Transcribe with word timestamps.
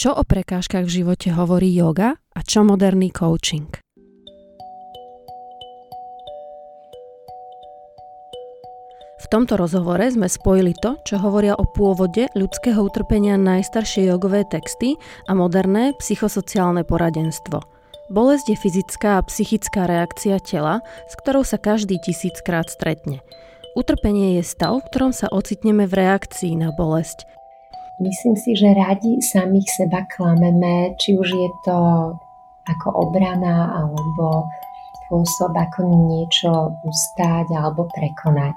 čo 0.00 0.16
o 0.16 0.24
prekážkach 0.24 0.88
v 0.88 1.04
živote 1.04 1.28
hovorí 1.28 1.68
yoga 1.76 2.16
a 2.32 2.40
čo 2.40 2.64
moderný 2.64 3.12
coaching. 3.12 3.68
V 9.20 9.26
tomto 9.28 9.60
rozhovore 9.60 10.00
sme 10.08 10.24
spojili 10.24 10.72
to, 10.80 10.96
čo 11.04 11.20
hovoria 11.20 11.52
o 11.52 11.68
pôvode 11.68 12.32
ľudského 12.32 12.80
utrpenia 12.80 13.36
najstaršie 13.36 14.08
jogové 14.08 14.48
texty 14.48 14.96
a 15.28 15.36
moderné 15.36 15.92
psychosociálne 16.00 16.80
poradenstvo. 16.88 17.60
Bolesť 18.08 18.56
je 18.56 18.56
fyzická 18.56 19.20
a 19.20 19.26
psychická 19.28 19.84
reakcia 19.84 20.40
tela, 20.40 20.80
s 21.12 21.14
ktorou 21.20 21.44
sa 21.44 21.60
každý 21.60 22.00
tisíckrát 22.00 22.72
stretne. 22.72 23.20
Utrpenie 23.76 24.40
je 24.40 24.48
stav, 24.48 24.80
v 24.80 24.88
ktorom 24.88 25.12
sa 25.12 25.28
ocitneme 25.28 25.84
v 25.84 25.92
reakcii 26.00 26.56
na 26.56 26.72
bolesť. 26.72 27.28
Myslím 28.00 28.32
si, 28.32 28.56
že 28.56 28.72
radi 28.72 29.20
samých 29.20 29.68
seba 29.68 30.08
klameme, 30.08 30.96
či 30.96 31.20
už 31.20 31.28
je 31.28 31.50
to 31.68 31.78
ako 32.64 32.88
obrana 32.96 33.76
alebo 33.76 34.48
spôsob, 35.04 35.52
ako 35.52 35.84
niečo 36.08 36.72
ustáť 36.80 37.52
alebo 37.52 37.84
prekonať. 37.92 38.56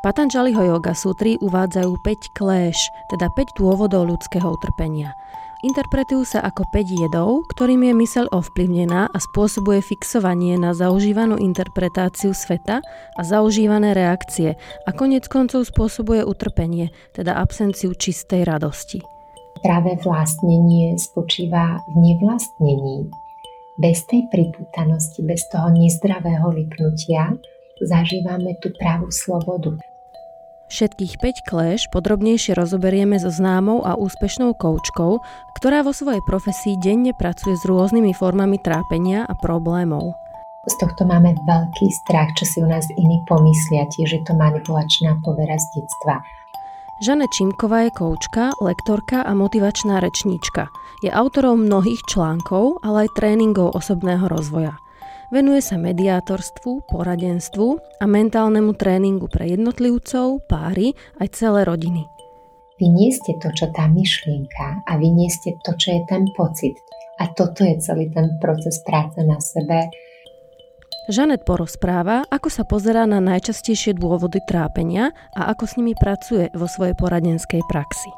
Patanžaliho 0.00 0.76
yoga 0.76 0.92
sutry 0.92 1.40
uvádzajú 1.40 1.92
5 1.96 2.36
kléš, 2.36 2.92
teda 3.08 3.32
5 3.32 3.56
dôvodov 3.56 4.08
ľudského 4.08 4.48
utrpenia. 4.48 5.16
Interpretujú 5.64 6.28
sa 6.28 6.44
ako 6.44 6.68
5 6.76 7.08
jedov, 7.08 7.48
ktorým 7.56 7.88
je 7.88 7.94
myseľ 7.96 8.36
ovplyvnená 8.36 9.08
a 9.08 9.16
spôsobuje 9.16 9.80
fixovanie 9.80 10.60
na 10.60 10.76
zaužívanú 10.76 11.40
interpretáciu 11.40 12.36
sveta 12.36 12.84
a 13.16 13.20
zaužívané 13.24 13.96
reakcie 13.96 14.60
a 14.84 14.90
konec 14.92 15.24
koncov 15.24 15.64
spôsobuje 15.64 16.20
utrpenie, 16.20 16.92
teda 17.16 17.40
absenciu 17.40 17.96
čistej 17.96 18.44
radosti. 18.44 19.00
Práve 19.64 19.96
vlastnenie 20.04 21.00
spočíva 21.00 21.80
v 21.88 21.94
nevlastnení. 21.96 23.08
Bez 23.80 24.04
tej 24.04 24.28
pripútanosti, 24.28 25.24
bez 25.24 25.48
toho 25.48 25.72
nezdravého 25.72 26.52
lipnutia 26.52 27.40
zažívame 27.80 28.60
tú 28.60 28.68
pravú 28.76 29.08
slobodu. 29.08 29.80
Všetkých 30.74 31.22
5 31.22 31.46
kléš 31.46 31.86
podrobnejšie 31.94 32.58
rozoberieme 32.58 33.14
so 33.22 33.30
známou 33.30 33.86
a 33.86 33.94
úspešnou 33.94 34.58
koučkou, 34.58 35.22
ktorá 35.54 35.86
vo 35.86 35.94
svojej 35.94 36.18
profesii 36.26 36.74
denne 36.82 37.14
pracuje 37.14 37.54
s 37.54 37.62
rôznymi 37.62 38.10
formami 38.10 38.58
trápenia 38.58 39.22
a 39.22 39.38
problémov. 39.38 40.18
Z 40.66 40.74
tohto 40.82 41.06
máme 41.06 41.38
veľký 41.46 41.86
strach, 42.02 42.34
čo 42.34 42.42
si 42.42 42.58
u 42.58 42.66
nás 42.66 42.90
iní 42.98 43.22
pomyslia, 43.30 43.86
tiež 43.86 44.18
je 44.18 44.22
to 44.26 44.34
manipulačná 44.34 45.14
povera 45.22 45.54
z 45.54 45.78
detstva. 45.78 46.18
Žane 47.06 47.30
Čimková 47.30 47.86
je 47.86 47.94
koučka, 47.94 48.58
lektorka 48.58 49.22
a 49.22 49.30
motivačná 49.30 50.02
rečníčka. 50.02 50.74
Je 51.06 51.10
autorom 51.14 51.70
mnohých 51.70 52.02
článkov, 52.10 52.82
ale 52.82 53.06
aj 53.06 53.14
tréningov 53.14 53.78
osobného 53.78 54.26
rozvoja. 54.26 54.74
Venuje 55.34 55.58
sa 55.66 55.74
mediátorstvu, 55.82 56.86
poradenstvu 56.86 57.98
a 57.98 58.06
mentálnemu 58.06 58.70
tréningu 58.78 59.26
pre 59.26 59.50
jednotlivcov, 59.50 60.46
páry 60.46 60.94
aj 61.18 61.34
celé 61.34 61.66
rodiny. 61.66 62.06
Vy 62.78 62.86
nie 62.86 63.10
ste 63.10 63.34
to, 63.42 63.50
čo 63.50 63.66
tá 63.74 63.90
myšlienka 63.90 64.86
a 64.86 64.94
vy 64.94 65.10
nie 65.10 65.26
ste 65.26 65.58
to, 65.66 65.74
čo 65.74 65.90
je 65.90 66.06
ten 66.06 66.30
pocit. 66.38 66.78
A 67.18 67.34
toto 67.34 67.66
je 67.66 67.74
celý 67.82 68.14
ten 68.14 68.38
proces 68.38 68.78
práce 68.86 69.18
na 69.26 69.42
sebe. 69.42 69.90
Žanet 71.10 71.42
porozpráva, 71.42 72.22
ako 72.30 72.46
sa 72.46 72.62
pozerá 72.62 73.02
na 73.02 73.18
najčastejšie 73.18 73.98
dôvody 73.98 74.38
trápenia 74.46 75.10
a 75.34 75.50
ako 75.50 75.66
s 75.66 75.74
nimi 75.74 75.98
pracuje 75.98 76.46
vo 76.54 76.70
svojej 76.70 76.94
poradenskej 76.94 77.66
praxi. 77.66 78.14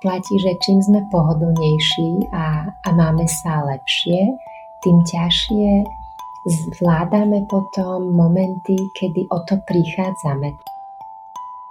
Platí, 0.00 0.32
že 0.40 0.56
čím 0.64 0.80
sme 0.80 1.04
pohodlnejší 1.12 2.32
a, 2.32 2.72
a 2.72 2.88
máme 2.96 3.28
sa 3.28 3.68
lepšie, 3.68 4.32
tým 4.80 4.96
ťažšie 5.04 6.03
zvládame 6.44 7.48
potom 7.48 8.12
momenty, 8.12 8.76
kedy 9.00 9.24
o 9.32 9.38
to 9.48 9.56
prichádzame. 9.64 10.52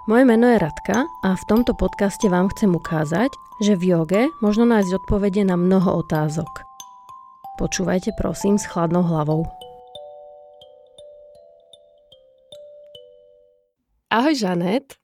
Moje 0.04 0.24
meno 0.28 0.50
je 0.50 0.58
Radka 0.60 1.08
a 1.24 1.30
v 1.32 1.44
tomto 1.48 1.72
podcaste 1.72 2.28
vám 2.28 2.52
chcem 2.52 2.68
ukázať, 2.74 3.32
že 3.62 3.78
v 3.78 3.96
joge 3.96 4.22
možno 4.44 4.68
nájsť 4.68 5.00
odpovede 5.00 5.46
na 5.46 5.56
mnoho 5.56 6.04
otázok. 6.04 6.66
Počúvajte 7.56 8.12
prosím 8.18 8.58
s 8.58 8.66
chladnou 8.66 9.06
hlavou. 9.06 9.46
Ahoj 14.10 14.34
Žanet. 14.34 14.98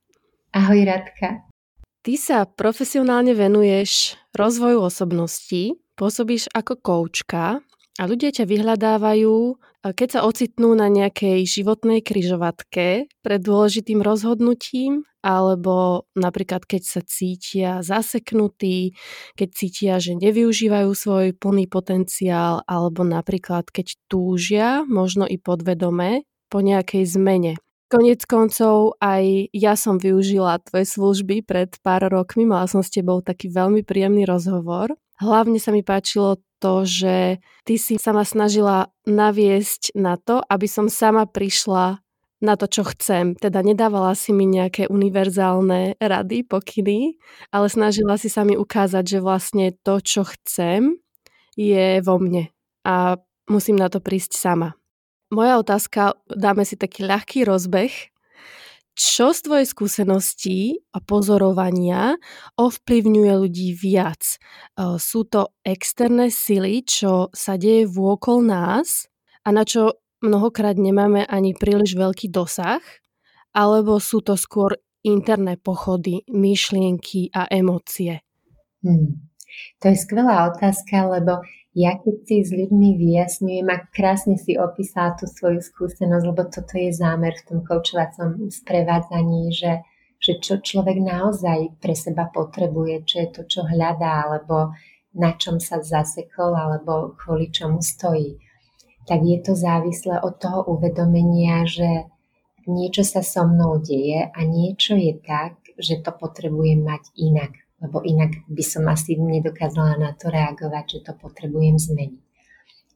Ahoj 0.51 0.83
Radka. 0.83 1.47
Ty 2.03 2.15
sa 2.19 2.43
profesionálne 2.45 3.33
venuješ 3.39 4.19
rozvoju 4.35 4.83
osobností, 4.83 5.79
pôsobíš 5.95 6.51
ako 6.53 6.75
koučka 6.83 7.63
a 8.01 8.09
ľudia 8.09 8.33
ťa 8.33 8.49
vyhľadávajú, 8.49 9.61
keď 9.85 10.09
sa 10.09 10.21
ocitnú 10.25 10.73
na 10.73 10.89
nejakej 10.89 11.45
životnej 11.45 12.01
kryžovatke 12.01 13.05
pred 13.21 13.41
dôležitým 13.45 14.01
rozhodnutím, 14.01 15.05
alebo 15.21 16.09
napríklad 16.17 16.65
keď 16.65 16.81
sa 16.81 17.01
cítia 17.05 17.85
zaseknutí, 17.85 18.97
keď 19.37 19.49
cítia, 19.53 19.95
že 20.01 20.17
nevyužívajú 20.17 20.89
svoj 20.97 21.37
plný 21.37 21.69
potenciál, 21.69 22.65
alebo 22.65 23.05
napríklad 23.05 23.69
keď 23.69 24.01
túžia, 24.09 24.81
možno 24.89 25.29
i 25.29 25.37
podvedome, 25.37 26.25
po 26.49 26.65
nejakej 26.65 27.05
zmene. 27.05 27.61
Konec 27.93 28.25
koncov 28.25 28.97
aj 29.03 29.53
ja 29.53 29.77
som 29.77 30.01
využila 30.01 30.63
tvoje 30.65 30.89
služby 30.89 31.45
pred 31.45 31.75
pár 31.85 32.09
rokmi, 32.09 32.49
mala 32.49 32.65
som 32.65 32.81
s 32.81 32.89
tebou 32.89 33.21
taký 33.21 33.53
veľmi 33.53 33.85
príjemný 33.85 34.25
rozhovor. 34.25 34.95
Hlavne 35.21 35.61
sa 35.61 35.69
mi 35.69 35.85
páčilo 35.85 36.41
to, 36.61 36.85
že 36.85 37.41
ty 37.65 37.75
si 37.81 37.97
sa 37.97 38.13
ma 38.13 38.23
snažila 38.23 38.93
naviesť 39.09 39.97
na 39.97 40.21
to, 40.21 40.45
aby 40.45 40.69
som 40.69 40.93
sama 40.93 41.25
prišla 41.25 42.05
na 42.41 42.55
to, 42.57 42.69
čo 42.69 42.85
chcem. 42.93 43.37
Teda 43.37 43.61
nedávala 43.65 44.17
si 44.17 44.33
mi 44.33 44.49
nejaké 44.49 44.89
univerzálne 44.89 45.97
rady, 46.01 46.45
pokyny, 46.45 47.21
ale 47.53 47.67
snažila 47.69 48.17
si 48.17 48.33
sa 48.33 48.45
mi 48.45 48.57
ukázať, 48.57 49.05
že 49.05 49.19
vlastne 49.25 49.73
to, 49.85 50.01
čo 50.01 50.25
chcem, 50.25 51.01
je 51.57 52.01
vo 52.01 52.17
mne 52.17 52.49
a 52.85 53.21
musím 53.51 53.77
na 53.77 53.93
to 53.93 54.01
prísť 54.01 54.33
sama. 54.39 54.73
Moja 55.31 55.63
otázka, 55.63 56.19
dáme 56.27 56.67
si 56.67 56.75
taký 56.75 57.07
ľahký 57.07 57.47
rozbeh, 57.47 58.10
čo 58.95 59.33
z 59.33 59.41
tvojej 59.47 59.67
skúsenosti 59.69 60.59
a 60.93 61.01
pozorovania 61.01 62.21
ovplyvňuje 62.61 63.33
ľudí 63.33 63.69
viac? 63.73 64.37
Sú 65.01 65.25
to 65.25 65.55
externé 65.65 66.29
sily, 66.29 66.85
čo 66.85 67.33
sa 67.33 67.57
deje 67.57 67.89
vôkol 67.89 68.45
nás 68.45 69.09
a 69.47 69.55
na 69.55 69.65
čo 69.65 70.01
mnohokrát 70.21 70.77
nemáme 70.77 71.25
ani 71.25 71.57
príliš 71.57 71.97
veľký 71.97 72.29
dosah? 72.29 72.83
Alebo 73.51 73.99
sú 73.99 74.23
to 74.23 74.39
skôr 74.39 74.79
interné 75.03 75.57
pochody, 75.57 76.23
myšlienky 76.29 77.33
a 77.33 77.49
emócie? 77.51 78.23
Hmm. 78.85 79.27
To 79.83 79.91
je 79.91 79.97
skvelá 79.99 80.47
otázka, 80.55 81.11
lebo 81.11 81.43
ja 81.71 81.95
keď 82.03 82.17
si 82.27 82.37
s 82.43 82.51
ľuďmi 82.51 82.99
vyjasňujem 82.99 83.67
a 83.71 83.87
krásne 83.95 84.35
si 84.35 84.59
opísala 84.59 85.15
tú 85.15 85.31
svoju 85.31 85.63
skúsenosť, 85.63 86.25
lebo 86.27 86.43
toto 86.51 86.75
je 86.75 86.91
zámer 86.91 87.31
v 87.39 87.47
tom 87.47 87.59
koučovacom 87.63 88.51
sprevádzaní, 88.51 89.55
že, 89.55 89.87
že 90.19 90.43
čo 90.43 90.59
človek 90.59 90.99
naozaj 90.99 91.79
pre 91.79 91.95
seba 91.95 92.27
potrebuje, 92.27 93.07
čo 93.07 93.17
je 93.23 93.29
to, 93.31 93.43
čo 93.47 93.61
hľadá, 93.63 94.27
alebo 94.27 94.75
na 95.15 95.39
čom 95.39 95.63
sa 95.63 95.79
zasekol, 95.79 96.59
alebo 96.59 97.15
kvôli 97.15 97.55
čomu 97.55 97.79
stojí. 97.79 98.35
Tak 99.07 99.23
je 99.23 99.39
to 99.39 99.55
závislé 99.55 100.19
od 100.27 100.43
toho 100.43 100.67
uvedomenia, 100.75 101.67
že 101.71 102.11
niečo 102.67 103.07
sa 103.07 103.23
so 103.23 103.47
mnou 103.47 103.79
deje 103.79 104.27
a 104.27 104.39
niečo 104.43 104.99
je 104.99 105.15
tak, 105.23 105.55
že 105.79 106.03
to 106.03 106.11
potrebujem 106.15 106.83
mať 106.83 107.15
inak 107.15 107.60
lebo 107.81 108.05
inak 108.05 108.45
by 108.47 108.65
som 108.65 108.85
asi 108.93 109.17
nedokázala 109.17 109.97
na 109.97 110.13
to 110.13 110.29
reagovať, 110.29 110.85
že 110.87 110.99
to 111.09 111.13
potrebujem 111.17 111.81
zmeniť. 111.81 112.23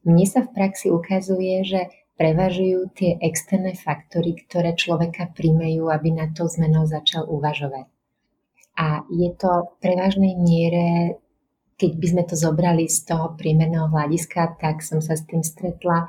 Mne 0.05 0.27
sa 0.29 0.45
v 0.45 0.53
praxi 0.53 0.93
ukazuje, 0.93 1.65
že 1.65 1.81
prevažujú 2.21 2.93
tie 2.95 3.17
externé 3.19 3.73
faktory, 3.75 4.37
ktoré 4.45 4.77
človeka 4.77 5.33
príjmejú, 5.33 5.89
aby 5.89 6.13
na 6.13 6.31
to 6.31 6.47
zmenou 6.47 6.85
začal 6.85 7.25
uvažovať. 7.27 7.89
A 8.77 9.07
je 9.09 9.31
to 9.35 9.51
v 9.71 9.73
prevažnej 9.81 10.35
miere, 10.37 11.19
keď 11.81 11.91
by 11.99 12.07
sme 12.07 12.23
to 12.27 12.35
zobrali 12.37 12.85
z 12.87 13.07
toho 13.07 13.35
prímerného 13.35 13.91
hľadiska, 13.91 14.61
tak 14.61 14.85
som 14.85 15.01
sa 15.01 15.17
s 15.17 15.27
tým 15.27 15.43
stretla. 15.43 16.07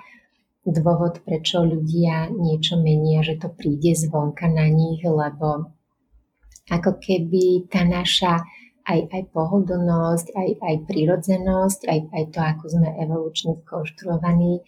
Dôvod, 0.66 1.21
prečo 1.21 1.62
ľudia 1.62 2.33
niečo 2.33 2.81
menia, 2.81 3.21
že 3.21 3.38
to 3.38 3.54
príde 3.54 3.94
zvonka 3.94 4.50
na 4.50 4.66
nich, 4.66 4.98
lebo 5.06 5.69
ako 6.74 6.98
keby 6.98 7.69
tá 7.69 7.86
naša 7.86 8.42
aj, 8.86 9.00
aj 9.10 9.24
pohodlnosť, 9.34 10.28
aj, 10.38 10.50
aj 10.62 10.76
prírodzenosť, 10.86 11.80
aj, 11.90 12.00
aj 12.14 12.24
to, 12.30 12.40
ako 12.40 12.66
sme 12.70 12.90
evolučne 13.02 13.58
skonštruovaní, 13.66 14.62
e, 14.62 14.64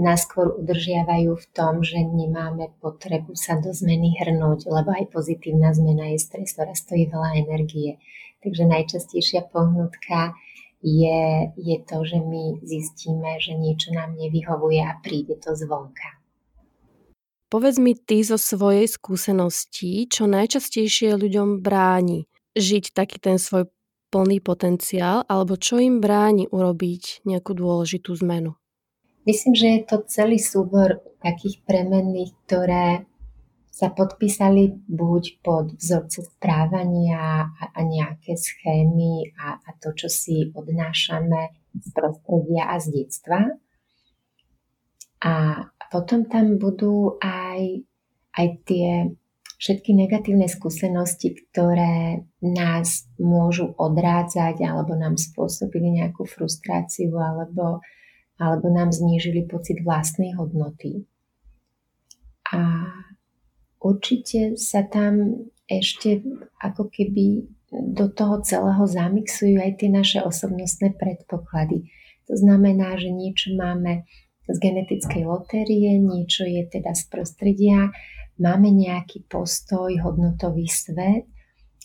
nás 0.00 0.24
skôr 0.24 0.56
udržiavajú 0.56 1.36
v 1.36 1.46
tom, 1.52 1.84
že 1.84 2.00
nemáme 2.00 2.72
potrebu 2.80 3.36
sa 3.36 3.60
do 3.60 3.70
zmeny 3.70 4.16
hrnúť, 4.16 4.72
lebo 4.72 4.96
aj 4.96 5.12
pozitívna 5.12 5.76
zmena 5.76 6.08
je 6.16 6.18
stres, 6.24 6.56
ktorá 6.56 6.72
stojí 6.72 7.04
veľa 7.12 7.44
energie. 7.44 8.00
Takže 8.40 8.64
najčastejšia 8.64 9.52
pohnutka 9.52 10.32
je, 10.80 11.52
je 11.58 11.76
to, 11.84 11.98
že 12.06 12.18
my 12.22 12.64
zistíme, 12.64 13.36
že 13.42 13.52
niečo 13.58 13.92
nám 13.92 14.14
nevyhovuje 14.16 14.78
a 14.78 14.96
príde 15.04 15.36
to 15.36 15.52
zvonka. 15.52 16.16
Povedz 17.48 17.80
mi 17.80 17.96
ty 17.96 18.20
zo 18.20 18.36
svojej 18.36 18.84
skúsenosti, 18.84 20.04
čo 20.06 20.28
najčastejšie 20.28 21.16
ľuďom 21.16 21.64
bráni 21.64 22.28
žiť 22.58 22.94
taký 22.94 23.22
ten 23.22 23.38
svoj 23.38 23.70
plný 24.08 24.40
potenciál, 24.40 25.24
alebo 25.28 25.56
čo 25.56 25.78
im 25.78 26.00
bráni 26.00 26.48
urobiť 26.48 27.28
nejakú 27.28 27.52
dôležitú 27.52 28.16
zmenu? 28.24 28.56
Myslím, 29.28 29.54
že 29.54 29.68
je 29.76 29.80
to 29.84 29.96
celý 30.08 30.40
súbor 30.40 31.04
takých 31.20 31.60
premenných, 31.68 32.32
ktoré 32.48 33.04
sa 33.68 33.94
podpísali 33.94 34.74
buď 34.90 35.44
pod 35.44 35.76
vzorce 35.78 36.26
správania 36.34 37.46
a, 37.46 37.64
a 37.76 37.80
nejaké 37.86 38.34
schémy 38.34 39.30
a, 39.38 39.60
a 39.60 39.70
to, 39.78 39.94
čo 39.94 40.10
si 40.10 40.50
odnášame 40.50 41.54
z 41.78 41.86
prostredia 41.94 42.74
a 42.74 42.82
z 42.82 42.86
detstva. 42.90 43.54
A 45.22 45.34
potom 45.94 46.26
tam 46.26 46.58
budú 46.58 47.22
aj, 47.22 47.86
aj 48.34 48.46
tie 48.66 49.14
všetky 49.58 49.90
negatívne 49.90 50.46
skúsenosti, 50.46 51.34
ktoré 51.34 52.24
nás 52.38 53.10
môžu 53.18 53.74
odrádzať 53.74 54.62
alebo 54.62 54.94
nám 54.94 55.18
spôsobili 55.18 55.98
nejakú 55.98 56.24
frustráciu 56.24 57.18
alebo, 57.18 57.82
alebo 58.38 58.66
nám 58.70 58.94
znížili 58.94 59.50
pocit 59.50 59.82
vlastnej 59.82 60.38
hodnoty. 60.38 61.04
A 62.54 62.86
určite 63.82 64.54
sa 64.54 64.86
tam 64.86 65.44
ešte 65.68 66.22
ako 66.62 66.88
keby 66.88 67.44
do 67.68 68.08
toho 68.08 68.40
celého 68.40 68.88
zamixujú 68.88 69.60
aj 69.60 69.84
tie 69.84 69.90
naše 69.92 70.18
osobnostné 70.24 70.96
predpoklady. 70.96 71.84
To 72.30 72.34
znamená, 72.38 72.96
že 72.96 73.12
niečo 73.12 73.52
máme 73.52 74.08
z 74.48 74.56
genetickej 74.56 75.28
lotérie, 75.28 76.00
niečo 76.00 76.48
je 76.48 76.64
teda 76.64 76.96
z 76.96 77.04
prostredia, 77.12 77.92
máme 78.38 78.70
nejaký 78.70 79.26
postoj, 79.26 79.90
hodnotový 80.02 80.66
svet 80.66 81.26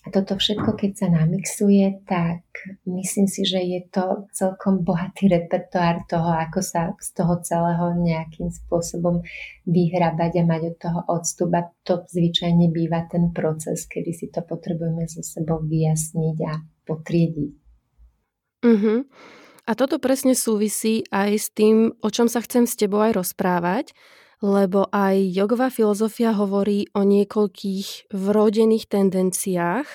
a 0.04 0.12
toto 0.12 0.36
všetko, 0.36 0.76
keď 0.76 0.92
sa 1.00 1.08
namixuje, 1.08 2.04
tak 2.04 2.44
myslím 2.84 3.24
si, 3.24 3.48
že 3.48 3.64
je 3.64 3.88
to 3.88 4.28
celkom 4.36 4.84
bohatý 4.84 5.32
repertoár 5.32 6.04
toho, 6.12 6.28
ako 6.44 6.60
sa 6.60 6.92
z 7.00 7.16
toho 7.16 7.40
celého 7.40 7.96
nejakým 8.04 8.52
spôsobom 8.52 9.24
vyhrabať 9.64 10.32
a 10.40 10.44
mať 10.44 10.62
od 10.68 10.76
toho 10.76 11.00
odstup. 11.08 11.56
A 11.56 11.72
to 11.88 12.04
zvyčajne 12.04 12.68
býva 12.76 13.08
ten 13.08 13.32
proces, 13.32 13.88
kedy 13.88 14.12
si 14.12 14.28
to 14.28 14.44
potrebujeme 14.44 15.08
so 15.08 15.24
sebou 15.24 15.64
vyjasniť 15.64 16.38
a 16.52 16.54
potriediť. 16.84 17.52
Uh-huh. 18.64 19.08
A 19.64 19.72
toto 19.72 20.04
presne 20.04 20.36
súvisí 20.36 21.08
aj 21.16 21.32
s 21.32 21.48
tým, 21.48 21.96
o 22.04 22.10
čom 22.12 22.28
sa 22.28 22.44
chcem 22.44 22.68
s 22.68 22.76
tebou 22.76 23.00
aj 23.00 23.24
rozprávať, 23.24 23.96
lebo 24.44 24.92
aj 24.92 25.32
jogová 25.32 25.72
filozofia 25.72 26.36
hovorí 26.36 26.92
o 26.92 27.08
niekoľkých 27.08 28.12
vrodených 28.12 28.92
tendenciách 28.92 29.88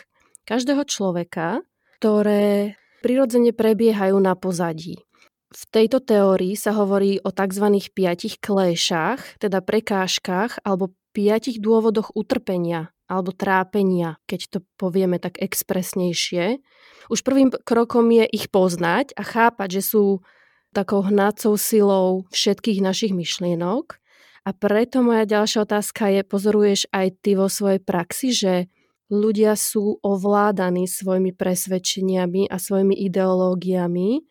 každého 0.49 0.89
človeka, 0.89 1.61
ktoré 2.01 2.81
prirodzene 3.05 3.53
prebiehajú 3.53 4.17
na 4.17 4.33
pozadí. 4.33 4.97
V 5.53 5.63
tejto 5.69 6.01
teórii 6.01 6.57
sa 6.57 6.73
hovorí 6.73 7.21
o 7.21 7.29
tzv. 7.29 7.67
piatich 7.93 8.41
kléšach, 8.41 9.21
teda 9.37 9.61
prekážkach 9.61 10.65
alebo 10.65 10.97
piatich 11.13 11.61
dôvodoch 11.61 12.13
utrpenia 12.17 12.93
alebo 13.09 13.33
trápenia, 13.33 14.21
keď 14.29 14.41
to 14.49 14.59
povieme 14.77 15.17
tak 15.17 15.41
expresnejšie. 15.41 16.61
Už 17.09 17.25
prvým 17.25 17.49
krokom 17.65 18.05
je 18.13 18.29
ich 18.29 18.53
poznať 18.53 19.17
a 19.17 19.25
chápať, 19.25 19.81
že 19.81 19.83
sú 19.97 20.05
takou 20.77 21.01
hnacou 21.01 21.57
silou 21.57 22.29
všetkých 22.29 22.85
našich 22.85 23.17
myšlienok. 23.17 23.97
A 24.49 24.57
preto 24.57 25.05
moja 25.05 25.29
ďalšia 25.29 25.69
otázka 25.69 26.09
je, 26.09 26.25
pozoruješ 26.25 26.89
aj 26.89 27.21
ty 27.21 27.37
vo 27.37 27.53
svojej 27.53 27.85
praxi, 27.85 28.33
že 28.33 28.73
ľudia 29.13 29.53
sú 29.53 30.01
ovládaní 30.01 30.89
svojimi 30.89 31.37
presvedčeniami 31.37 32.49
a 32.49 32.57
svojimi 32.57 32.97
ideológiami, 32.97 34.25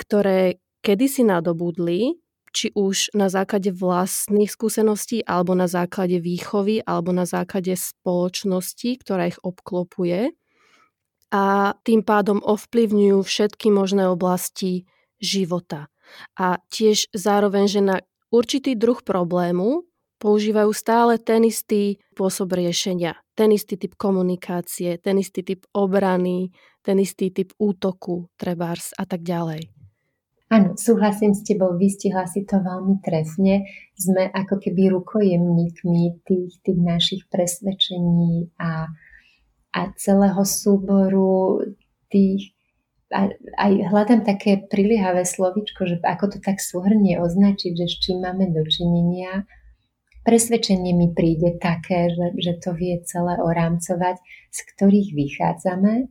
ktoré 0.00 0.64
kedysi 0.80 1.28
nadobudli 1.28 2.16
či 2.56 2.72
už 2.72 3.12
na 3.12 3.28
základe 3.28 3.70
vlastných 3.70 4.48
skúseností, 4.48 5.22
alebo 5.28 5.54
na 5.54 5.68
základe 5.68 6.18
výchovy, 6.18 6.80
alebo 6.82 7.12
na 7.12 7.28
základe 7.28 7.76
spoločnosti, 7.76 8.96
ktorá 8.96 9.28
ich 9.28 9.38
obklopuje. 9.44 10.34
A 11.30 11.76
tým 11.84 12.00
pádom 12.02 12.42
ovplyvňujú 12.42 13.22
všetky 13.22 13.70
možné 13.70 14.08
oblasti 14.08 14.88
života. 15.22 15.92
A 16.34 16.58
tiež 16.74 17.12
zároveň, 17.14 17.70
že 17.70 17.80
na 17.84 18.02
určitý 18.30 18.78
druh 18.78 19.02
problému 19.02 19.84
používajú 20.20 20.70
stále 20.76 21.18
ten 21.18 21.42
istý 21.48 21.98
spôsob 22.12 22.52
riešenia, 22.54 23.16
ten 23.32 23.50
istý 23.56 23.80
typ 23.80 23.96
komunikácie, 23.96 25.00
ten 25.00 25.16
istý 25.16 25.40
typ 25.42 25.64
obrany, 25.72 26.52
ten 26.84 27.00
istý 27.00 27.32
typ 27.32 27.56
útoku, 27.56 28.28
trebárs 28.36 28.92
a 29.00 29.08
tak 29.08 29.24
ďalej. 29.24 29.72
Áno, 30.50 30.74
súhlasím 30.74 31.30
s 31.30 31.46
tebou, 31.46 31.78
vystihla 31.78 32.26
si 32.26 32.42
to 32.42 32.58
veľmi 32.58 32.98
trefne. 33.06 33.70
Sme 33.94 34.34
ako 34.34 34.58
keby 34.58 34.90
rukojemníkmi 34.90 36.26
tých, 36.26 36.52
tých 36.66 36.80
našich 36.82 37.22
presvedčení 37.30 38.50
a, 38.58 38.90
a 39.70 39.80
celého 39.94 40.42
súboru 40.42 41.62
tých 42.10 42.50
a, 43.10 43.30
aj 43.58 43.72
hľadám 43.90 44.22
také 44.22 44.66
priliehavé 44.70 45.26
slovičko, 45.26 45.86
že 45.86 45.96
ako 46.02 46.36
to 46.36 46.38
tak 46.38 46.62
súhrne 46.62 47.18
označiť, 47.18 47.72
že 47.74 47.86
s 47.86 47.96
čím 47.98 48.22
máme 48.22 48.54
dočinenia. 48.54 49.44
Presvedčenie 50.22 50.94
mi 50.94 51.10
príde 51.10 51.58
také, 51.58 52.12
že, 52.12 52.26
že 52.38 52.52
to 52.60 52.76
vie 52.76 53.02
celé 53.02 53.40
orámcovať, 53.40 54.20
z 54.52 54.58
ktorých 54.74 55.08
vychádzame 55.16 56.06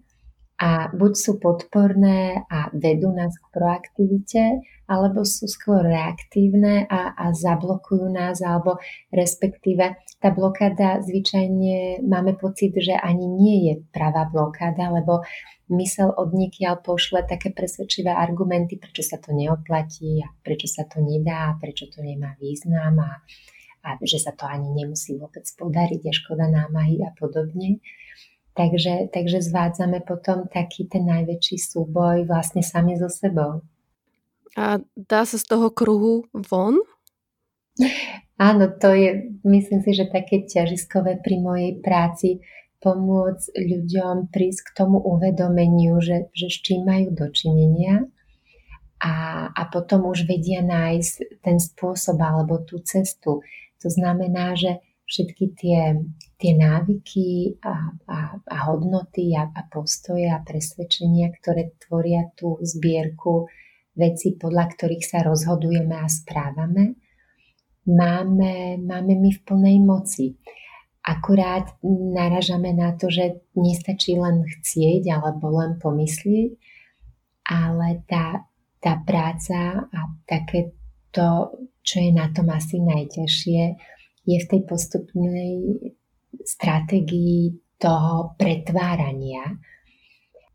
a 0.60 0.92
buď 0.92 1.13
sú 1.16 1.40
podporné 1.40 2.44
a 2.51 2.68
vedú 2.75 3.16
nás 3.16 3.31
k 3.40 3.45
proaktivite, 3.56 4.60
alebo 4.89 5.21
sú 5.21 5.45
skôr 5.45 5.86
reaktívne 5.86 6.89
a, 6.89 7.13
a 7.13 7.30
zablokujú 7.30 8.09
nás, 8.09 8.41
alebo 8.41 8.81
respektíve 9.13 10.01
tá 10.18 10.33
blokáda 10.33 11.00
zvyčajne 11.06 12.01
máme 12.01 12.33
pocit, 12.41 12.74
že 12.74 12.97
ani 12.97 13.30
nie 13.30 13.57
je 13.69 13.74
pravá 13.94 14.25
blokáda, 14.25 14.90
lebo 14.90 15.21
mysel 15.69 16.09
od 16.09 16.33
nikiaľ 16.33 16.81
pošle 16.81 17.30
také 17.30 17.54
presvedčivé 17.54 18.09
argumenty, 18.09 18.81
prečo 18.81 19.06
sa 19.06 19.21
to 19.21 19.30
neoplatí 19.30 20.25
a 20.25 20.28
prečo 20.42 20.66
sa 20.66 20.90
to 20.90 20.99
nedá 21.06 21.54
a 21.54 21.57
prečo 21.61 21.85
to 21.94 22.02
nemá 22.02 22.33
význam 22.42 22.97
a, 22.97 23.21
a 23.85 23.90
že 24.02 24.18
sa 24.18 24.33
to 24.33 24.49
ani 24.49 24.73
nemusí 24.73 25.16
vôbec 25.21 25.45
podariť, 25.45 26.02
je 26.02 26.14
škoda 26.18 26.49
námahy 26.49 27.06
a 27.06 27.14
podobne. 27.14 27.78
Takže, 28.57 29.14
takže 29.14 29.40
zvádzame 29.45 30.04
potom 30.04 30.49
taký 30.52 30.90
ten 30.90 31.07
najväčší 31.07 31.56
súboj 31.56 32.28
vlastne 32.28 32.59
sami 32.59 32.99
so 32.99 33.07
sebou. 33.07 33.64
A 34.59 34.83
dá 34.99 35.23
sa 35.23 35.39
z 35.39 35.45
toho 35.47 35.71
kruhu 35.71 36.28
von? 36.35 36.83
Áno, 38.35 38.68
to 38.75 38.92
je, 38.92 39.39
myslím 39.47 39.80
si, 39.87 39.95
že 39.95 40.11
také 40.11 40.44
ťažiskové 40.44 41.23
pri 41.23 41.39
mojej 41.39 41.71
práci 41.80 42.44
pomôcť 42.83 43.56
ľuďom 43.56 44.31
prísť 44.31 44.71
k 44.71 44.75
tomu 44.75 44.99
uvedomeniu, 44.99 45.99
že, 46.04 46.28
že 46.35 46.51
s 46.51 46.57
čím 46.59 46.83
majú 46.83 47.16
dočinenia 47.16 48.04
a, 48.99 49.47
a 49.51 49.61
potom 49.71 50.11
už 50.11 50.28
vedia 50.28 50.59
nájsť 50.59 51.39
ten 51.39 51.59
spôsob 51.59 52.19
alebo 52.19 52.59
tú 52.63 52.83
cestu. 52.83 53.39
To 53.80 53.87
znamená, 53.87 54.59
že 54.59 54.83
všetky 55.07 55.45
tie, 55.56 56.04
tie 56.35 56.51
návyky 56.56 57.59
a, 57.63 57.95
a, 58.11 58.18
a 58.44 58.57
hodnoty 58.68 59.35
a, 59.39 59.51
a 59.56 59.61
postoje 59.71 60.28
a 60.28 60.44
presvedčenia, 60.44 61.31
ktoré 61.31 61.75
tvoria 61.80 62.28
tú 62.35 62.59
zbierku 62.59 63.47
veci, 63.99 64.39
podľa 64.39 64.65
ktorých 64.71 65.03
sa 65.03 65.19
rozhodujeme 65.27 65.99
a 65.99 66.07
správame, 66.07 66.95
máme, 67.83 68.79
máme 68.79 69.13
my 69.19 69.29
v 69.35 69.41
plnej 69.44 69.77
moci. 69.83 70.39
Akurát 71.03 71.75
naražame 71.83 72.71
na 72.71 72.95
to, 72.95 73.11
že 73.11 73.44
nestačí 73.59 74.15
len 74.15 74.47
chcieť 74.47 75.03
alebo 75.11 75.51
len 75.59 75.75
pomyslieť, 75.75 76.56
ale 77.49 78.03
tá, 78.07 78.47
tá 78.79 78.94
práca 79.03 79.89
a 79.89 79.99
také 80.23 80.79
to, 81.09 81.51
čo 81.81 81.97
je 81.99 82.11
na 82.13 82.29
tom 82.29 82.53
asi 82.53 82.77
najťažšie, 82.77 83.61
je 84.29 84.37
v 84.37 84.49
tej 84.49 84.61
postupnej 84.69 85.51
stratégii 86.45 87.57
toho 87.81 88.35
pretvárania 88.37 89.57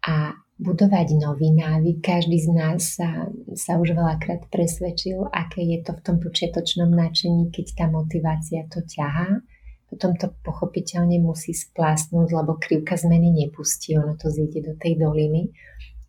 a 0.07 0.44
budovať 0.59 1.19
nový 1.19 1.51
návyk. 1.51 1.99
Každý 1.99 2.39
z 2.39 2.49
nás 2.55 2.81
sa, 2.95 3.27
sa 3.59 3.73
už 3.79 3.99
veľakrát 3.99 4.47
presvedčil, 4.51 5.27
aké 5.35 5.67
je 5.67 5.83
to 5.83 5.99
v 5.99 6.01
tom 6.05 6.17
počiatočnom 6.23 6.91
náčení, 6.95 7.51
keď 7.51 7.67
tá 7.75 7.87
motivácia 7.91 8.63
to 8.71 8.83
ťahá. 8.87 9.43
Potom 9.91 10.15
to 10.19 10.31
pochopiteľne 10.43 11.23
musí 11.23 11.55
splásnuť, 11.55 12.29
lebo 12.35 12.59
krivka 12.59 12.99
zmeny 12.99 13.31
nepustí, 13.31 13.95
ono 13.95 14.19
to 14.19 14.31
zíde 14.31 14.63
do 14.63 14.75
tej 14.79 14.99
doliny. 14.99 15.51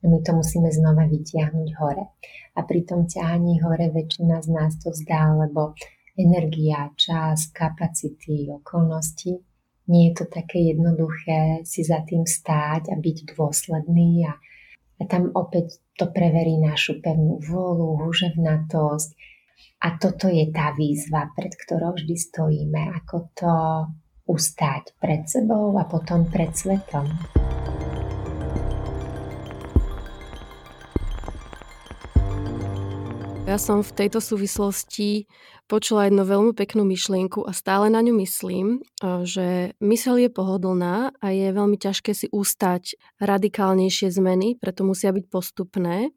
a 0.01 0.09
my 0.09 0.21
to 0.21 0.37
musíme 0.37 0.69
znova 0.69 1.09
vytiahnuť 1.09 1.69
hore. 1.81 2.05
A 2.55 2.59
pri 2.61 2.85
tom 2.85 3.09
ťahaní 3.09 3.57
hore 3.65 3.89
väčšina 3.89 4.41
z 4.41 4.47
nás 4.53 4.77
to 4.77 4.93
vzdá, 4.93 5.33
lebo 5.33 5.73
energia, 6.13 6.93
čas, 6.95 7.49
kapacity, 7.49 8.53
okolnosti, 8.53 9.41
nie 9.85 10.09
je 10.09 10.23
to 10.23 10.25
také 10.25 10.73
jednoduché 10.73 11.61
si 11.61 11.85
za 11.85 12.01
tým 12.01 12.25
stáť 12.25 12.89
a 12.89 12.95
byť 12.97 13.17
dôsledný 13.37 14.25
a, 14.25 14.33
a 14.99 15.03
tam 15.05 15.29
opäť 15.33 15.81
to 15.95 16.09
preverí 16.09 16.57
našu 16.57 16.99
pevnú 16.99 17.39
vôľu, 17.39 18.05
húževnatosť. 18.05 19.09
A 19.85 20.01
toto 20.01 20.25
je 20.27 20.49
tá 20.49 20.73
výzva, 20.73 21.29
pred 21.37 21.53
ktorou 21.53 21.93
vždy 21.93 22.15
stojíme, 22.17 22.81
ako 23.03 23.15
to 23.37 23.53
ustáť 24.25 24.97
pred 24.97 25.29
sebou 25.29 25.77
a 25.77 25.85
potom 25.85 26.25
pred 26.25 26.49
svetom. 26.49 27.05
Ja 33.45 33.61
som 33.61 33.85
v 33.85 33.93
tejto 33.93 34.17
súvislosti 34.25 35.29
počula 35.69 36.09
jednu 36.09 36.25
veľmi 36.25 36.57
peknú 36.57 36.81
myšlienku 36.81 37.45
a 37.45 37.53
stále 37.53 37.93
na 37.93 38.01
ňu 38.01 38.17
myslím, 38.25 38.81
že 39.21 39.77
mysel 39.85 40.17
je 40.17 40.33
pohodlná 40.33 41.13
a 41.21 41.25
je 41.29 41.53
veľmi 41.53 41.77
ťažké 41.77 42.17
si 42.17 42.25
ústať 42.33 42.97
radikálnejšie 43.21 44.09
zmeny, 44.09 44.57
preto 44.57 44.81
musia 44.81 45.13
byť 45.13 45.29
postupné. 45.29 46.09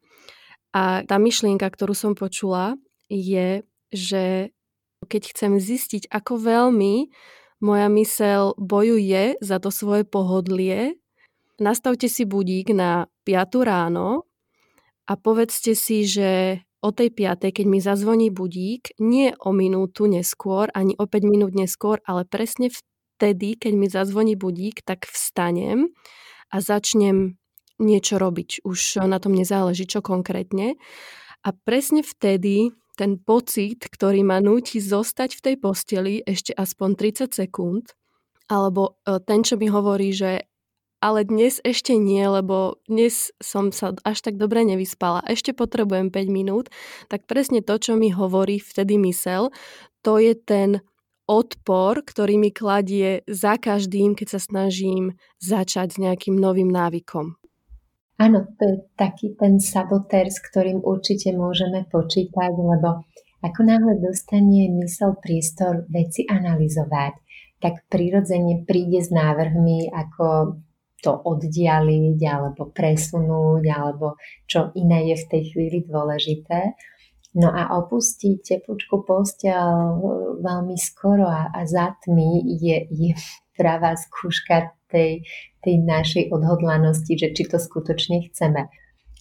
A 0.73 1.05
tá 1.05 1.21
myšlienka, 1.21 1.69
ktorú 1.69 1.93
som 1.93 2.17
počula, 2.17 2.81
je, 3.13 3.61
že 3.93 4.57
keď 5.05 5.23
chcem 5.29 5.61
zistiť, 5.61 6.09
ako 6.09 6.41
veľmi 6.41 7.13
moja 7.61 7.93
mysel 7.93 8.57
bojuje 8.57 9.37
za 9.45 9.61
to 9.61 9.69
svoje 9.69 10.09
pohodlie, 10.09 10.97
nastavte 11.61 12.09
si 12.09 12.25
budík 12.25 12.73
na 12.73 13.05
5 13.29 13.69
ráno 13.69 14.25
a 15.05 15.13
povedzte 15.13 15.77
si, 15.77 16.09
že 16.09 16.65
o 16.79 16.91
tej 16.95 17.11
piatej, 17.11 17.63
keď 17.63 17.67
mi 17.67 17.79
zazvoní 17.83 18.31
budík, 18.31 18.95
nie 19.03 19.35
o 19.43 19.51
minútu 19.51 20.07
neskôr, 20.07 20.71
ani 20.75 20.95
o 20.99 21.11
5 21.11 21.27
minút 21.27 21.53
neskôr, 21.55 21.99
ale 22.07 22.23
presne 22.23 22.71
vtedy, 22.71 23.59
keď 23.59 23.73
mi 23.75 23.87
zazvoní 23.91 24.39
budík, 24.39 24.87
tak 24.87 25.11
vstanem 25.11 25.91
a 26.55 26.57
začnem 26.63 27.35
niečo 27.79 28.19
robiť. 28.19 28.63
Už 28.63 29.03
na 29.07 29.19
tom 29.23 29.35
nezáleží, 29.35 29.87
čo 29.87 30.03
konkrétne. 30.03 30.79
A 31.47 31.55
presne 31.55 32.03
vtedy 32.03 32.75
ten 32.99 33.15
pocit, 33.15 33.87
ktorý 33.87 34.27
ma 34.27 34.43
núti 34.43 34.83
zostať 34.83 35.39
v 35.39 35.43
tej 35.43 35.57
posteli 35.63 36.15
ešte 36.27 36.51
aspoň 36.51 36.99
30 37.31 37.31
sekúnd, 37.31 37.95
alebo 38.51 38.99
e, 39.07 39.23
ten, 39.23 39.47
čo 39.47 39.55
mi 39.55 39.71
hovorí, 39.71 40.11
že 40.11 40.51
ale 40.99 41.23
dnes 41.23 41.63
ešte 41.63 41.95
nie, 41.95 42.23
lebo 42.27 42.83
dnes 42.91 43.31
som 43.39 43.71
sa 43.71 43.95
až 44.03 44.19
tak 44.23 44.35
dobre 44.37 44.67
nevyspala. 44.67 45.23
Ešte 45.27 45.55
potrebujem 45.55 46.11
5 46.11 46.29
minút, 46.31 46.67
tak 47.07 47.27
presne 47.31 47.63
to, 47.63 47.79
čo 47.79 47.95
mi 47.95 48.11
hovorí 48.11 48.59
vtedy 48.59 48.99
mysel, 49.07 49.55
to 50.03 50.19
je 50.19 50.35
ten 50.35 50.83
odpor, 51.29 52.03
ktorý 52.03 52.41
mi 52.41 52.51
kladie 52.51 53.23
za 53.29 53.61
každým, 53.61 54.17
keď 54.17 54.39
sa 54.39 54.41
snažím 54.41 55.15
začať 55.39 55.95
s 55.95 56.01
nejakým 56.01 56.35
novým 56.35 56.73
návykom. 56.73 57.37
Áno, 58.19 58.51
to 58.59 58.65
je 58.67 58.77
taký 58.99 59.39
ten 59.39 59.63
sabotér, 59.63 60.27
s 60.27 60.43
ktorým 60.43 60.83
určite 60.83 61.31
môžeme 61.31 61.87
počítať, 61.87 62.51
lebo 62.51 63.07
ako 63.39 63.61
náhle 63.63 64.03
dostane 64.03 64.67
mysel 64.83 65.15
priestor 65.23 65.87
veci 65.87 66.27
analyzovať, 66.27 67.15
tak 67.63 67.87
prirodzene 67.87 68.67
príde 68.67 68.99
s 68.99 69.15
návrhmi, 69.15 69.95
ako 69.95 70.59
to 70.99 71.15
oddialiť 71.15 72.19
alebo 72.27 72.75
presunúť 72.75 73.65
alebo 73.71 74.19
čo 74.51 74.75
iné 74.75 75.15
je 75.15 75.17
v 75.19 75.29
tej 75.31 75.43
chvíli 75.55 75.79
dôležité. 75.87 76.75
No 77.39 77.53
a 77.55 77.77
opustiť 77.79 78.41
tepučku 78.43 79.07
postel 79.07 80.01
veľmi 80.43 80.75
skoro 80.81 81.29
a, 81.29 81.53
a 81.55 81.61
za 81.69 81.95
tmy 82.03 82.43
je, 82.59 82.89
je 82.91 83.13
pravá 83.55 83.95
skúška 83.95 84.75
tej, 84.91 85.23
tej 85.63 85.77
našej 85.85 86.35
odhodlanosti, 86.35 87.15
že 87.15 87.31
či 87.37 87.47
to 87.47 87.61
skutočne 87.61 88.27
chceme. 88.33 88.67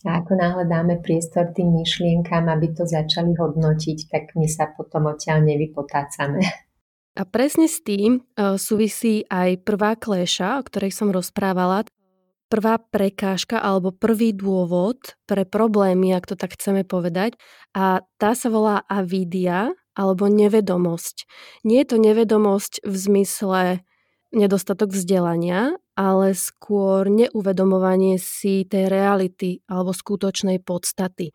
A 0.05 0.09
ako 0.23 0.37
náhle 0.37 0.69
dáme 0.69 1.01
priestor 1.01 1.51
tým 1.51 1.73
myšlienkam, 1.73 2.47
aby 2.47 2.71
to 2.71 2.85
začali 2.85 3.33
hodnotiť, 3.33 3.97
tak 4.07 4.23
my 4.37 4.47
sa 4.47 4.71
potom 4.71 5.09
odtiaľ 5.09 5.43
nevypotácame. 5.43 6.41
A 7.17 7.25
presne 7.25 7.65
s 7.65 7.81
tým 7.81 8.21
e, 8.21 8.61
súvisí 8.61 9.25
aj 9.25 9.65
prvá 9.65 9.97
kléša, 9.97 10.61
o 10.61 10.65
ktorej 10.69 10.93
som 10.93 11.09
rozprávala. 11.09 11.89
Prvá 12.47 12.77
prekážka 12.77 13.57
alebo 13.57 13.89
prvý 13.89 14.37
dôvod 14.37 15.17
pre 15.25 15.43
problémy, 15.43 16.13
ak 16.13 16.29
to 16.29 16.35
tak 16.37 16.53
chceme 16.53 16.85
povedať. 16.85 17.33
A 17.73 18.05
tá 18.21 18.37
sa 18.37 18.53
volá 18.53 18.85
avidia 18.85 19.73
alebo 19.97 20.29
nevedomosť. 20.29 21.25
Nie 21.65 21.81
je 21.83 21.89
to 21.89 21.97
nevedomosť 21.97 22.85
v 22.85 22.95
zmysle 22.95 23.61
nedostatok 24.29 24.93
vzdelania, 24.93 25.73
ale 25.97 26.37
skôr 26.37 27.09
neuvedomovanie 27.09 28.21
si 28.21 28.61
tej 28.69 28.93
reality 28.93 29.65
alebo 29.65 29.89
skutočnej 29.89 30.61
podstaty. 30.61 31.33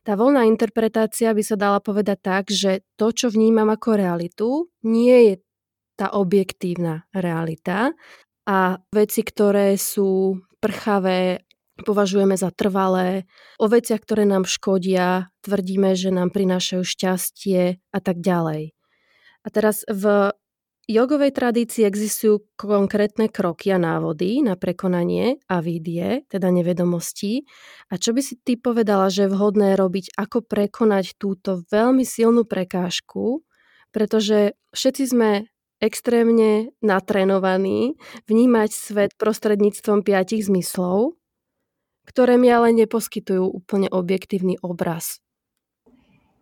Tá 0.00 0.16
voľná 0.16 0.48
interpretácia 0.48 1.28
by 1.36 1.42
sa 1.44 1.60
dala 1.60 1.78
povedať 1.78 2.18
tak, 2.24 2.44
že 2.48 2.80
to, 2.96 3.12
čo 3.12 3.28
vnímam 3.28 3.68
ako 3.68 4.00
realitu, 4.00 4.48
nie 4.80 5.16
je 5.28 5.34
tá 6.00 6.16
objektívna 6.16 7.04
realita 7.12 7.92
a 8.48 8.80
veci, 8.88 9.20
ktoré 9.20 9.76
sú 9.76 10.40
prchavé, 10.64 11.44
považujeme 11.84 12.32
za 12.32 12.48
trvalé, 12.48 13.28
o 13.60 13.68
veciach, 13.68 14.00
ktoré 14.00 14.24
nám 14.24 14.48
škodia, 14.48 15.28
tvrdíme, 15.44 15.92
že 15.92 16.08
nám 16.08 16.32
prinášajú 16.32 16.80
šťastie 16.80 17.80
a 17.92 17.98
tak 18.00 18.24
ďalej. 18.24 18.72
A 19.44 19.48
teraz 19.52 19.84
v 19.84 20.32
jogovej 20.90 21.30
tradícii 21.30 21.86
existujú 21.86 22.50
konkrétne 22.58 23.30
kroky 23.30 23.70
a 23.70 23.78
návody 23.78 24.42
na 24.42 24.58
prekonanie 24.58 25.38
avídie, 25.46 26.26
teda 26.26 26.50
nevedomostí. 26.50 27.46
A 27.88 27.96
čo 27.96 28.10
by 28.10 28.20
si 28.20 28.34
ty 28.42 28.58
povedala, 28.58 29.06
že 29.06 29.30
je 29.30 29.32
vhodné 29.32 29.78
robiť, 29.78 30.18
ako 30.18 30.42
prekonať 30.42 31.14
túto 31.14 31.62
veľmi 31.70 32.02
silnú 32.02 32.42
prekážku, 32.42 33.46
pretože 33.94 34.58
všetci 34.74 35.04
sme 35.06 35.30
extrémne 35.80 36.74
natrénovaní 36.84 37.96
vnímať 38.28 38.70
svet 38.74 39.10
prostredníctvom 39.16 40.04
piatich 40.04 40.44
zmyslov, 40.44 41.16
ktoré 42.04 42.36
mi 42.36 42.50
ale 42.50 42.74
neposkytujú 42.74 43.46
úplne 43.46 43.86
objektívny 43.88 44.58
obraz. 44.60 45.22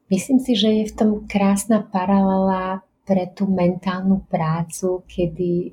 Myslím 0.09 0.41
si, 0.41 0.57
že 0.57 0.69
je 0.73 0.85
v 0.89 0.97
tom 0.97 1.11
krásna 1.29 1.85
paralela 1.85 2.81
pre 3.09 3.33
tú 3.33 3.49
mentálnu 3.49 4.29
prácu, 4.29 5.01
kedy 5.09 5.73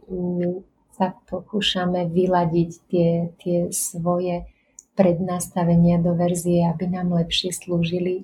sa 0.95 1.11
pokúšame 1.27 2.07
vyladiť 2.07 2.71
tie, 2.87 3.11
tie 3.35 3.59
svoje 3.75 4.47
prednastavenia 4.95 5.99
do 5.99 6.15
verzie, 6.15 6.63
aby 6.63 6.87
nám 6.87 7.11
lepšie 7.11 7.51
slúžili. 7.51 8.23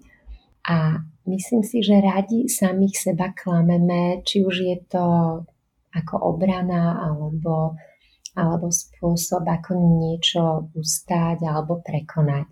A 0.63 1.03
myslím 1.27 1.67
si, 1.67 1.83
že 1.83 1.99
radi 1.99 2.47
samých 2.47 3.11
seba 3.11 3.35
klameme, 3.35 4.23
či 4.23 4.47
už 4.47 4.55
je 4.63 4.77
to 4.87 5.05
ako 5.91 6.15
obrana 6.31 7.11
alebo, 7.11 7.75
alebo 8.31 8.71
spôsob, 8.71 9.43
ako 9.43 9.75
niečo 9.75 10.71
ustáť 10.71 11.43
alebo 11.43 11.83
prekonať. 11.83 12.47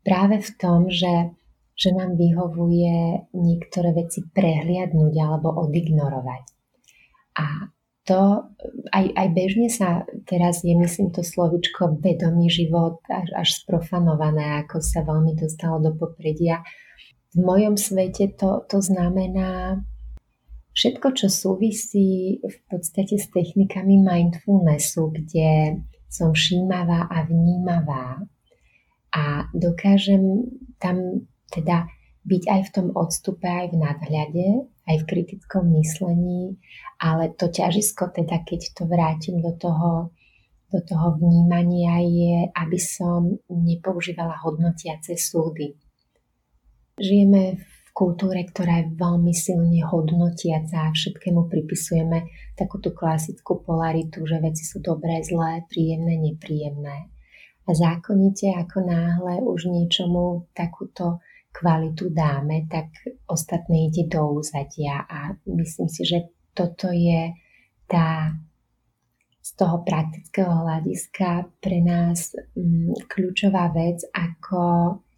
Práve 0.00 0.40
v 0.40 0.50
tom, 0.56 0.88
že 0.88 1.36
že 1.80 1.96
nám 1.96 2.20
vyhovuje 2.20 3.24
niektoré 3.32 3.96
veci 3.96 4.20
prehliadnúť 4.28 5.14
alebo 5.16 5.48
odignorovať. 5.64 6.44
A 7.40 7.72
to 8.04 8.52
aj, 8.92 9.06
aj 9.16 9.28
bežne 9.32 9.68
sa 9.72 10.04
teraz 10.28 10.60
je, 10.60 10.76
myslím, 10.76 11.08
to 11.08 11.24
slovičko 11.24 11.96
vedomý 12.04 12.52
život 12.52 13.00
až, 13.08 13.32
až 13.32 13.48
sprofanované, 13.64 14.60
ako 14.60 14.84
sa 14.84 15.00
veľmi 15.08 15.40
dostalo 15.40 15.80
do 15.80 15.96
popredia. 15.96 16.60
V 17.32 17.40
mojom 17.40 17.80
svete 17.80 18.36
to, 18.36 18.66
to 18.68 18.84
znamená 18.84 19.80
všetko, 20.76 21.16
čo 21.16 21.32
súvisí 21.32 22.42
v 22.44 22.56
podstate 22.68 23.16
s 23.16 23.32
technikami 23.32 23.96
mindfulnessu, 23.96 25.16
kde 25.16 25.80
som 26.10 26.34
všímavá 26.34 27.06
a 27.06 27.24
vnímavá 27.24 28.20
a 29.14 29.46
dokážem 29.54 30.50
tam 30.82 31.26
teda 31.52 31.90
byť 32.20 32.42
aj 32.46 32.60
v 32.68 32.70
tom 32.70 32.86
odstupe, 32.92 33.48
aj 33.48 33.72
v 33.72 33.76
nadhľade, 33.80 34.46
aj 34.88 34.96
v 35.00 35.08
kritickom 35.08 35.72
myslení, 35.80 36.60
ale 37.00 37.32
to 37.32 37.48
ťažisko, 37.48 38.12
teda 38.12 38.44
keď 38.44 38.60
to 38.76 38.82
vrátim 38.84 39.40
do 39.40 39.56
toho, 39.56 40.12
do 40.68 40.80
toho 40.84 41.16
vnímania 41.16 41.98
je, 42.04 42.36
aby 42.52 42.78
som 42.78 43.40
nepoužívala 43.48 44.36
hodnotiace 44.44 45.16
súdy. 45.16 45.74
Žijeme 47.00 47.56
v 47.56 47.90
kultúre, 47.96 48.44
ktorá 48.44 48.84
je 48.84 48.92
veľmi 49.00 49.32
silne 49.32 49.80
hodnotiaca 49.80 50.92
a 50.92 50.94
všetkému 50.94 51.48
pripisujeme 51.48 52.28
takú 52.52 52.76
tú 52.76 52.92
klasickú 52.92 53.64
polaritu, 53.64 54.28
že 54.28 54.36
veci 54.44 54.68
sú 54.68 54.84
dobré, 54.84 55.24
zlé, 55.24 55.64
príjemné, 55.72 56.20
nepríjemné. 56.20 57.08
A 57.64 57.70
zákonite, 57.72 58.52
ako 58.52 58.84
náhle 58.84 59.40
už 59.40 59.72
niečomu 59.72 60.50
takúto 60.52 61.24
kvalitu 61.52 62.10
dáme, 62.10 62.66
tak 62.70 62.94
ostatné 63.26 63.90
ide 63.90 64.06
do 64.06 64.38
úzadia. 64.38 65.02
A 65.06 65.34
myslím 65.46 65.88
si, 65.90 66.06
že 66.06 66.30
toto 66.54 66.90
je 66.90 67.34
tá 67.90 68.34
z 69.40 69.50
toho 69.56 69.82
praktického 69.82 70.52
hľadiska 70.52 71.50
pre 71.58 71.82
nás 71.82 72.38
mm, 72.54 73.08
kľúčová 73.10 73.74
vec, 73.74 74.04
ako, 74.14 74.62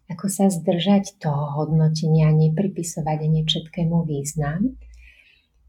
ako 0.09 0.25
sa 0.25 0.49
zdržať 0.49 1.21
toho 1.21 1.59
hodnotenia, 1.59 2.33
nepripisovať 2.33 3.17
ani 3.29 3.45
všetkému 3.45 4.07
význam. 4.09 4.79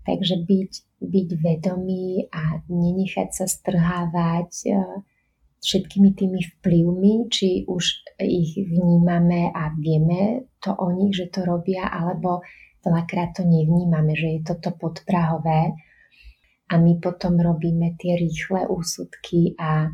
Takže 0.09 0.49
byť, 0.49 0.73
byť 1.01 1.29
vedomý 1.41 2.29
a 2.33 2.61
nenechať 2.69 3.29
sa 3.37 3.47
strhávať 3.49 4.51
e, 4.65 4.73
všetkými 5.65 6.13
tými 6.13 6.41
vplyvmi, 6.45 7.33
či 7.33 7.65
už 7.65 7.85
ich 8.21 8.53
vnímame 8.61 9.49
a 9.49 9.73
vieme 9.73 10.53
to 10.61 10.77
o 10.77 10.93
nich, 10.93 11.17
že 11.17 11.33
to 11.33 11.41
robia, 11.49 11.89
alebo 11.89 12.45
veľakrát 12.85 13.33
to 13.33 13.49
nevnímame, 13.49 14.13
že 14.13 14.29
je 14.39 14.41
toto 14.45 14.77
podprahové 14.77 15.73
a 16.69 16.75
my 16.77 17.01
potom 17.01 17.41
robíme 17.41 17.97
tie 17.97 18.21
rýchle 18.21 18.69
úsudky 18.69 19.57
a, 19.57 19.89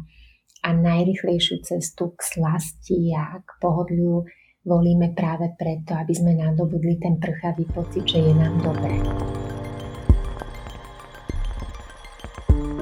a 0.66 0.68
najrychlejšiu 0.74 1.62
cestu 1.62 2.14
k 2.14 2.20
slasti 2.22 3.14
a 3.14 3.38
k 3.38 3.50
pohodliu 3.62 4.26
volíme 4.66 5.16
práve 5.16 5.50
preto, 5.56 5.96
aby 5.96 6.12
sme 6.12 6.36
nadobudli 6.36 7.00
ten 7.00 7.16
prchavý 7.16 7.64
pocit, 7.72 8.04
že 8.04 8.18
je 8.20 8.34
nám 8.36 8.54
dobré. 8.60 8.94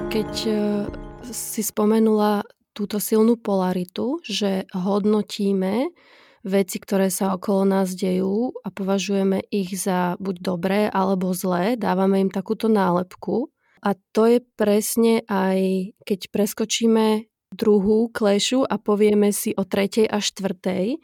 Keď 0.09 0.31
e, 0.49 0.53
si 1.29 1.61
spomenula 1.61 2.41
túto 2.79 3.03
silnú 3.03 3.35
polaritu, 3.35 4.23
že 4.23 4.63
hodnotíme 4.71 5.91
veci, 6.47 6.79
ktoré 6.79 7.11
sa 7.11 7.35
okolo 7.35 7.67
nás 7.67 7.91
dejú 7.91 8.55
a 8.63 8.71
považujeme 8.71 9.43
ich 9.51 9.75
za 9.75 10.15
buď 10.23 10.35
dobré 10.39 10.81
alebo 10.87 11.35
zlé, 11.35 11.75
dávame 11.75 12.23
im 12.23 12.31
takúto 12.31 12.71
nálepku. 12.71 13.51
A 13.83 13.99
to 14.15 14.31
je 14.31 14.39
presne 14.55 15.27
aj, 15.27 15.91
keď 16.07 16.31
preskočíme 16.31 17.27
druhú 17.51 18.07
klešu 18.11 18.63
a 18.63 18.79
povieme 18.79 19.35
si 19.35 19.51
o 19.59 19.67
tretej 19.67 20.07
a 20.07 20.23
štvrtej. 20.23 20.99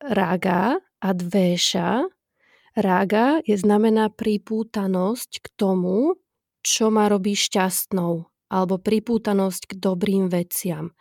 Raga 0.00 0.80
a 0.80 1.08
dvéša. 1.12 2.08
Raga 2.80 3.44
je 3.44 3.56
znamená 3.56 4.08
pripútanosť 4.08 5.30
k 5.44 5.46
tomu, 5.56 6.16
čo 6.64 6.88
ma 6.88 7.08
robí 7.12 7.36
šťastnou 7.36 8.33
alebo 8.54 8.78
pripútanosť 8.78 9.74
k 9.74 9.78
dobrým 9.82 10.30
veciam. 10.30 10.94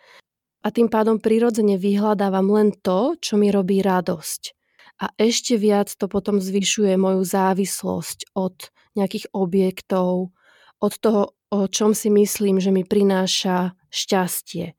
A 0.66 0.74
tým 0.74 0.90
pádom 0.90 1.22
prirodzene 1.22 1.78
vyhľadávam 1.78 2.50
len 2.50 2.74
to, 2.74 3.14
čo 3.22 3.38
mi 3.38 3.54
robí 3.54 3.86
radosť. 3.86 4.58
A 5.06 5.14
ešte 5.22 5.60
viac 5.62 5.94
to 5.94 6.10
potom 6.10 6.42
zvyšuje 6.42 6.98
moju 6.98 7.22
závislosť 7.22 8.34
od 8.34 8.74
nejakých 8.98 9.30
objektov, 9.38 10.34
od 10.82 10.94
toho, 10.98 11.38
o 11.54 11.70
čom 11.70 11.94
si 11.94 12.10
myslím, 12.10 12.58
že 12.58 12.74
mi 12.74 12.82
prináša 12.82 13.78
šťastie. 13.94 14.74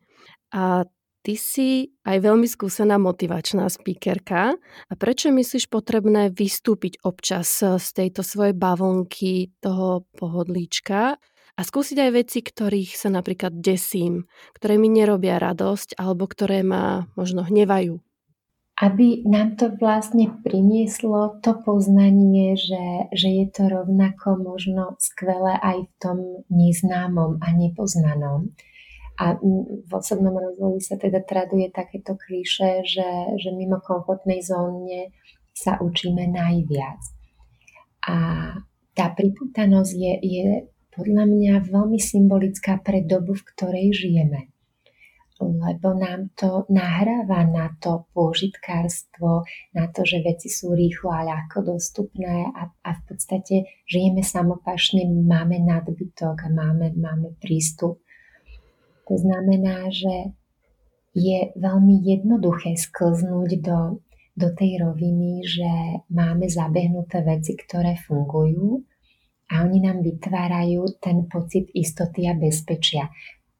A 0.51 0.89
Ty 1.25 1.41
si 1.41 1.89
aj 2.05 2.21
veľmi 2.21 2.45
skúsená 2.45 3.01
motivačná 3.01 3.65
speakerka. 3.73 4.53
A 4.61 4.93
prečo 4.93 5.33
myslíš 5.33 5.73
potrebné 5.73 6.29
vystúpiť 6.29 7.01
občas 7.01 7.65
z 7.65 7.89
tejto 7.97 8.21
svojej 8.21 8.53
bavlnky, 8.53 9.57
toho 9.65 10.05
pohodlíčka 10.21 11.17
a 11.55 11.61
skúsiť 11.63 11.99
aj 12.03 12.11
veci, 12.11 12.43
ktorých 12.43 12.99
sa 12.99 13.15
napríklad 13.15 13.63
desím, 13.63 14.27
ktoré 14.59 14.75
mi 14.75 14.91
nerobia 14.91 15.39
radosť 15.39 15.95
alebo 15.95 16.27
ktoré 16.27 16.67
ma 16.67 17.07
možno 17.15 17.47
hnevajú? 17.47 18.03
Aby 18.75 19.23
nám 19.23 19.55
to 19.55 19.71
vlastne 19.79 20.35
prinieslo 20.43 21.39
to 21.47 21.55
poznanie, 21.63 22.59
že, 22.59 23.07
že 23.15 23.29
je 23.31 23.47
to 23.55 23.71
rovnako 23.71 24.35
možno 24.35 24.99
skvelé 24.99 25.55
aj 25.63 25.87
v 25.87 25.93
tom 26.03 26.19
neznámom 26.51 27.39
a 27.39 27.55
nepoznanom 27.55 28.51
a 29.15 29.39
v 29.39 29.91
osobnom 29.95 30.35
rozvoji 30.35 30.83
sa 30.83 30.99
teda 30.99 31.23
traduje 31.23 31.71
takéto 31.71 32.19
klíše, 32.19 32.83
že, 32.83 33.39
že 33.39 33.55
mimo 33.55 33.79
komfortnej 33.79 34.43
zóne 34.43 35.15
sa 35.55 35.79
učíme 35.79 36.35
najviac. 36.35 36.99
A 38.11 38.17
tá 38.91 39.07
priputanosť 39.15 39.93
je, 39.95 40.15
je 40.19 40.47
podľa 40.95 41.25
mňa 41.27 41.53
veľmi 41.69 42.01
symbolická 42.01 42.81
pre 42.81 43.03
dobu, 43.05 43.35
v 43.35 43.47
ktorej 43.55 43.87
žijeme. 43.93 44.51
Lebo 45.43 45.99
nám 45.99 46.31
to 46.39 46.63
nahráva 46.71 47.43
na 47.45 47.75
to 47.83 48.07
pôžitkárstvo, 48.15 49.43
na 49.75 49.91
to, 49.91 50.07
že 50.07 50.23
veci 50.23 50.47
sú 50.47 50.73
rýchlo 50.73 51.11
a 51.11 51.27
ľahko 51.27 51.75
dostupné 51.75 52.49
a, 52.55 52.71
a 52.71 52.91
v 52.97 53.03
podstate 53.05 53.67
žijeme 53.91 54.23
samopašne, 54.23 55.05
máme 55.05 55.59
nadbytok 55.59 56.39
a 56.39 56.49
máme, 56.49 56.95
máme 56.95 57.35
prístup 57.43 57.99
to 59.05 59.15
znamená, 59.21 59.93
že 59.93 60.33
je 61.15 61.53
veľmi 61.55 62.03
jednoduché 62.03 62.75
sklznúť 62.75 63.51
do, 63.61 64.01
do 64.35 64.49
tej 64.57 64.81
roviny, 64.81 65.45
že 65.45 65.71
máme 66.11 66.49
zabehnuté 66.49 67.23
veci, 67.23 67.55
ktoré 67.55 68.01
fungujú 68.01 68.83
a 69.53 69.65
oni 69.65 69.85
nám 69.85 70.01
vytvárajú 70.01 71.01
ten 71.01 71.29
pocit 71.29 71.69
istoty 71.77 72.25
a 72.29 72.35
bezpečia. 72.37 73.13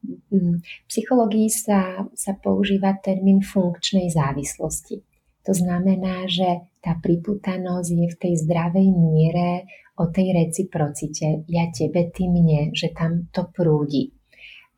V 0.05 0.61
psychológii 0.89 1.49
sa, 1.49 2.05
sa 2.13 2.33
používa 2.37 2.93
termín 3.01 3.41
funkčnej 3.41 4.09
závislosti. 4.13 5.01
To 5.45 5.53
znamená, 5.53 6.25
že 6.25 6.65
tá 6.81 6.97
priputanosť 6.97 7.89
je 7.89 8.07
v 8.09 8.17
tej 8.17 8.33
zdravej 8.45 8.87
miere 8.89 9.69
o 9.97 10.09
tej 10.09 10.33
reciprocite. 10.33 11.45
Ja 11.49 11.69
tebe, 11.69 12.09
ty 12.09 12.25
mne, 12.29 12.73
že 12.73 12.93
tam 12.93 13.29
to 13.29 13.49
prúdi. 13.49 14.13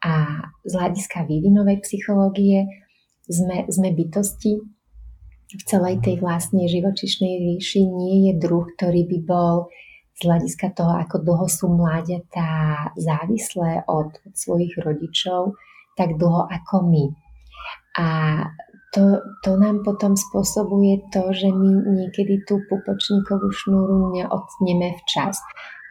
A 0.04 0.44
z 0.64 0.72
hľadiska 0.76 1.26
vývinovej 1.26 1.82
psychológie 1.84 2.68
sme, 3.26 3.66
sme 3.68 3.96
bytosti 3.96 4.62
v 5.48 5.64
celej 5.64 6.04
tej 6.04 6.20
vlastne 6.20 6.68
živočišnej 6.68 7.34
ríši 7.40 7.88
nie 7.88 8.30
je 8.30 8.34
druh, 8.36 8.68
ktorý 8.76 9.08
by 9.08 9.20
bol 9.24 9.72
z 10.18 10.26
hľadiska 10.26 10.74
toho, 10.74 10.98
ako 10.98 11.22
dlho 11.22 11.46
sú 11.46 11.70
mláďatá 11.70 12.50
závislé 12.98 13.86
od, 13.86 14.18
svojich 14.34 14.74
rodičov, 14.82 15.54
tak 15.94 16.18
dlho 16.18 16.50
ako 16.50 16.76
my. 16.90 17.06
A 18.02 18.08
to, 18.98 19.22
to 19.46 19.52
nám 19.62 19.86
potom 19.86 20.18
spôsobuje 20.18 21.06
to, 21.14 21.30
že 21.30 21.54
my 21.54 21.70
niekedy 21.86 22.42
tú 22.50 22.58
pupočníkovú 22.66 23.50
šnúru 23.54 24.10
neotneme 24.16 24.98
včas. 25.04 25.38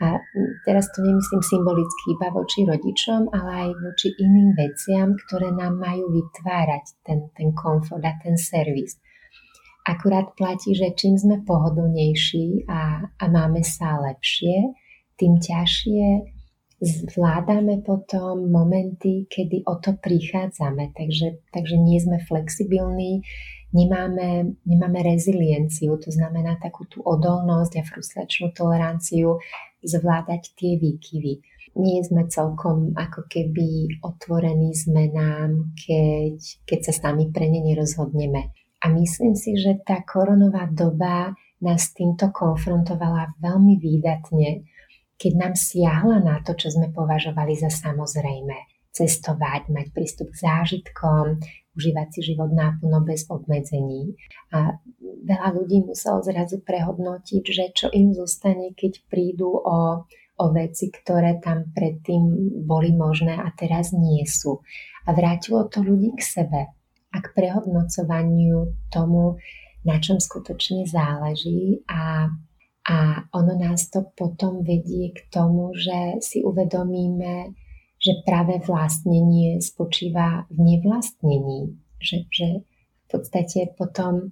A 0.03 0.21
teraz 0.67 0.91
to 0.93 1.01
nemyslím 1.07 1.41
symbolicky 1.41 2.19
iba 2.19 2.29
voči 2.29 2.67
rodičom, 2.67 3.33
ale 3.33 3.51
aj 3.65 3.71
voči 3.79 4.11
iným 4.13 4.53
veciam, 4.59 5.15
ktoré 5.17 5.55
nám 5.55 5.79
majú 5.79 6.13
vytvárať 6.13 6.85
ten, 7.07 7.31
ten 7.33 7.55
komfort 7.55 8.05
a 8.05 8.13
ten 8.21 8.37
servis. 8.37 8.99
Akurát 9.87 10.35
platí, 10.35 10.75
že 10.75 10.99
čím 10.99 11.15
sme 11.15 11.47
pohodlnejší 11.47 12.67
a, 12.67 13.07
a 13.07 13.25
máme 13.31 13.63
sa 13.63 14.03
lepšie, 14.03 14.75
tým 15.15 15.39
ťažšie 15.39 16.35
zvládame 16.83 17.81
potom 17.81 18.53
momenty, 18.53 19.25
kedy 19.31 19.65
o 19.65 19.81
to 19.81 19.97
prichádzame. 19.97 20.93
Takže, 20.93 21.41
takže 21.55 21.77
nie 21.81 21.97
sme 22.03 22.21
flexibilní, 22.21 23.25
nemáme, 23.73 24.59
nemáme 24.69 25.01
rezilienciu, 25.01 25.97
to 25.97 26.13
znamená 26.13 26.61
takú 26.61 26.85
tú 26.85 27.01
odolnosť 27.01 27.81
a 27.81 27.87
frustračnú 27.87 28.53
toleranciu 28.53 29.41
zvládať 29.81 30.53
tie 30.59 30.77
výkyvy. 30.77 31.41
Nie 31.77 32.01
sme 32.05 32.25
celkom 32.29 32.97
ako 32.97 33.29
keby 33.29 34.01
otvorení 34.01 34.73
zmenám, 34.73 35.77
keď, 35.77 36.37
keď 36.65 36.79
sa 36.89 37.13
nami 37.13 37.29
pre 37.33 37.53
ne 37.53 37.61
nerozhodneme. 37.61 38.66
A 38.87 38.95
myslím 38.95 39.35
si, 39.35 39.59
že 39.59 39.83
tá 39.83 40.07
koronová 40.07 40.71
doba 40.71 41.35
nás 41.59 41.91
týmto 41.91 42.31
konfrontovala 42.31 43.35
veľmi 43.43 43.83
výdatne, 43.83 44.63
keď 45.19 45.33
nám 45.35 45.55
siahla 45.59 46.23
na 46.23 46.39
to, 46.47 46.55
čo 46.55 46.71
sme 46.71 46.95
považovali 46.95 47.59
za 47.59 47.67
samozrejme. 47.67 48.55
Cestovať, 48.95 49.75
mať 49.75 49.91
prístup 49.91 50.31
k 50.31 50.39
zážitkom, 50.39 51.43
užívať 51.75 52.09
si 52.15 52.21
život 52.31 52.55
náplno 52.55 53.03
bez 53.03 53.27
obmedzení. 53.27 54.15
A 54.55 54.79
veľa 55.03 55.49
ľudí 55.59 55.83
muselo 55.83 56.23
zrazu 56.23 56.63
prehodnotiť, 56.63 57.43
že 57.43 57.65
čo 57.75 57.91
im 57.91 58.15
zostane, 58.15 58.71
keď 58.71 59.03
prídu 59.11 59.51
o, 59.51 60.07
o 60.39 60.47
veci, 60.55 60.95
ktoré 60.95 61.43
tam 61.43 61.75
predtým 61.75 62.55
boli 62.63 62.95
možné 62.95 63.35
a 63.35 63.51
teraz 63.51 63.91
nie 63.91 64.23
sú. 64.31 64.63
A 65.05 65.13
vrátilo 65.13 65.67
to 65.67 65.83
ľudí 65.83 66.15
k 66.15 66.23
sebe 66.23 66.76
a 67.13 67.17
k 67.23 67.27
prehodnocovaniu 67.35 68.75
tomu, 68.91 69.39
na 69.87 70.03
čom 70.03 70.19
skutočne 70.19 70.87
záleží 70.89 71.87
a 71.87 72.31
a 72.87 73.27
ono 73.35 73.59
nás 73.59 73.91
to 73.91 74.07
potom 74.15 74.63
vedie 74.63 75.11
k 75.11 75.27
tomu, 75.27 75.75
že 75.75 76.23
si 76.23 76.39
uvedomíme, 76.47 77.51
že 77.99 78.23
práve 78.23 78.63
vlastnenie 78.63 79.59
spočíva 79.59 80.47
v 80.55 80.59
nevlastnení. 80.63 81.75
Že, 81.99 82.17
že 82.31 82.49
v 82.63 83.07
podstate 83.11 83.75
potom 83.75 84.31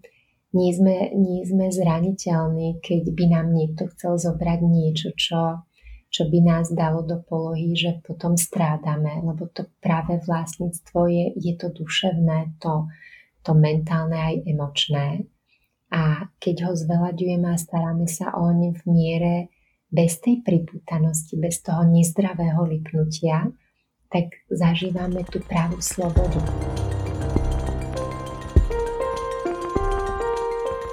nie 0.55 0.71
sme, 0.71 1.11
nie 1.19 1.43
sme 1.43 1.75
zraniteľní, 1.75 2.79
keď 2.79 3.03
by 3.11 3.25
nám 3.27 3.51
niekto 3.51 3.91
chcel 3.91 4.23
zobrať 4.23 4.61
niečo, 4.63 5.11
čo, 5.19 5.67
čo 6.15 6.31
by 6.31 6.47
nás 6.47 6.71
dalo 6.71 7.03
do 7.03 7.19
polohy, 7.27 7.75
že 7.75 7.99
potom 8.07 8.39
strádame, 8.39 9.19
lebo 9.19 9.51
to 9.51 9.67
práve 9.83 10.23
vlastníctvo 10.23 11.11
je, 11.11 11.27
je 11.35 11.59
to 11.59 11.75
duševné, 11.75 12.55
to, 12.63 12.87
to 13.43 13.51
mentálne 13.51 14.15
aj 14.15 14.47
emočné. 14.47 15.27
A 15.91 16.31
keď 16.39 16.71
ho 16.71 16.73
zveľaďujeme 16.79 17.51
a 17.51 17.59
staráme 17.59 18.07
sa 18.07 18.31
oň 18.31 18.79
v 18.79 18.83
miere 18.87 19.35
bez 19.91 20.23
tej 20.23 20.47
pripútanosti, 20.47 21.35
bez 21.35 21.67
toho 21.67 21.83
nezdravého 21.83 22.63
lipnutia, 22.63 23.51
tak 24.07 24.39
zažívame 24.55 25.27
tú 25.27 25.43
pravú 25.43 25.83
slobodu. 25.83 26.39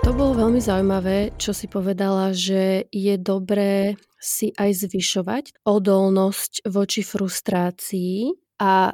To 0.01 0.09
bolo 0.17 0.33
veľmi 0.33 0.57
zaujímavé, 0.57 1.37
čo 1.37 1.53
si 1.53 1.69
povedala, 1.69 2.33
že 2.33 2.89
je 2.89 3.13
dobré 3.21 4.01
si 4.21 4.53
aj 4.53 4.85
zvyšovať 4.85 5.65
odolnosť 5.65 6.69
voči 6.69 7.01
frustrácii 7.01 8.29
a 8.61 8.93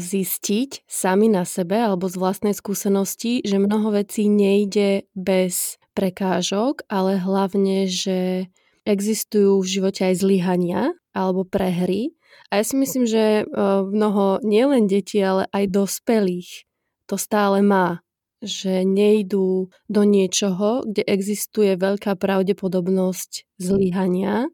zistiť 0.00 0.88
sami 0.88 1.28
na 1.28 1.44
sebe 1.44 1.76
alebo 1.76 2.08
z 2.08 2.16
vlastnej 2.16 2.56
skúsenosti, 2.56 3.44
že 3.44 3.60
mnoho 3.60 3.92
vecí 3.92 4.32
nejde 4.32 5.04
bez 5.12 5.76
prekážok, 5.92 6.88
ale 6.88 7.20
hlavne, 7.20 7.84
že 7.84 8.48
existujú 8.88 9.60
v 9.60 9.70
živote 9.78 10.08
aj 10.08 10.24
zlyhania 10.24 10.96
alebo 11.12 11.44
prehry. 11.44 12.16
A 12.48 12.58
ja 12.60 12.64
si 12.64 12.80
myslím, 12.80 13.04
že 13.04 13.44
e, 13.44 13.54
mnoho 13.84 14.40
nielen 14.40 14.88
detí, 14.88 15.20
ale 15.20 15.44
aj 15.52 15.68
dospelých 15.68 16.64
to 17.04 17.20
stále 17.20 17.60
má 17.60 18.00
že 18.42 18.82
nejdú 18.82 19.70
do 19.86 20.02
niečoho, 20.02 20.82
kde 20.82 21.06
existuje 21.06 21.78
veľká 21.78 22.18
pravdepodobnosť 22.18 23.46
zlyhania. 23.62 24.50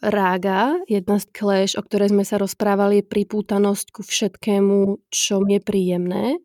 Rága, 0.00 0.80
jedna 0.88 1.20
z 1.20 1.28
kléž, 1.28 1.76
o 1.76 1.84
ktorej 1.84 2.08
sme 2.08 2.24
sa 2.24 2.40
rozprávali, 2.40 3.04
je 3.04 3.10
pripútanosť 3.12 3.86
ku 3.92 4.00
všetkému, 4.00 5.08
čo 5.12 5.44
je 5.44 5.60
príjemné. 5.60 6.40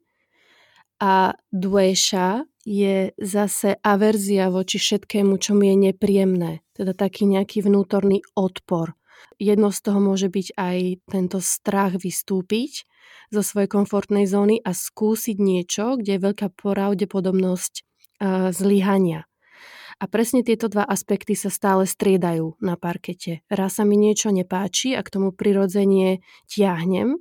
A 1.00 1.36
dvejša 1.56 2.44
je 2.68 3.16
zase 3.16 3.80
averzia 3.80 4.52
voči 4.52 4.76
všetkému, 4.76 5.40
čo 5.40 5.56
mi 5.56 5.72
je 5.72 5.92
nepríjemné. 5.92 6.68
Teda 6.76 6.92
taký 6.92 7.32
nejaký 7.32 7.64
vnútorný 7.64 8.28
odpor. 8.36 8.92
Jedno 9.40 9.72
z 9.72 9.80
toho 9.88 10.04
môže 10.04 10.28
byť 10.28 10.48
aj 10.60 10.78
tento 11.08 11.40
strach 11.40 11.96
vystúpiť, 11.96 12.84
zo 13.32 13.42
svojej 13.42 13.72
komfortnej 13.72 14.28
zóny 14.28 14.62
a 14.62 14.76
skúsiť 14.76 15.38
niečo, 15.40 15.98
kde 15.98 16.20
je 16.20 16.26
veľká 16.28 16.48
pravdepodobnosť 16.56 17.88
zlyhania. 18.52 19.28
A 19.96 20.12
presne 20.12 20.44
tieto 20.44 20.68
dva 20.68 20.84
aspekty 20.84 21.40
sa 21.40 21.48
stále 21.48 21.88
striedajú 21.88 22.60
na 22.60 22.76
parkete. 22.76 23.48
Raz 23.48 23.80
sa 23.80 23.88
mi 23.88 23.96
niečo 23.96 24.28
nepáči 24.28 24.92
a 24.92 25.00
k 25.00 25.12
tomu 25.12 25.32
prirodzene 25.32 26.20
tiahnem 26.52 27.16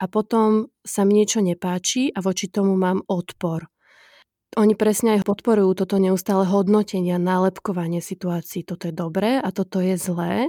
a 0.00 0.04
potom 0.08 0.72
sa 0.86 1.04
mi 1.04 1.20
niečo 1.20 1.44
nepáči 1.44 2.08
a 2.14 2.24
voči 2.24 2.48
tomu 2.48 2.78
mám 2.80 3.04
odpor. 3.10 3.68
Oni 4.56 4.72
presne 4.72 5.20
aj 5.20 5.28
podporujú 5.28 5.84
toto 5.84 6.00
neustále 6.00 6.48
hodnotenie 6.48 7.12
a 7.12 7.20
nálepkovanie 7.20 8.00
situácií. 8.00 8.64
Toto 8.64 8.88
je 8.88 8.94
dobré 8.96 9.36
a 9.36 9.52
toto 9.52 9.84
je 9.84 10.00
zlé. 10.00 10.48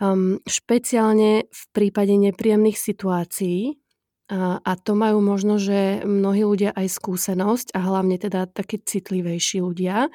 Um, 0.00 0.40
špeciálne 0.48 1.44
v 1.44 1.62
prípade 1.76 2.16
nepríjemných 2.16 2.80
situácií, 2.80 3.83
a, 4.32 4.72
to 4.80 4.96
majú 4.96 5.20
možno, 5.20 5.60
že 5.60 6.00
mnohí 6.08 6.48
ľudia 6.48 6.72
aj 6.72 6.96
skúsenosť 6.96 7.76
a 7.76 7.84
hlavne 7.84 8.16
teda 8.16 8.48
takí 8.48 8.80
citlivejší 8.80 9.60
ľudia, 9.60 10.08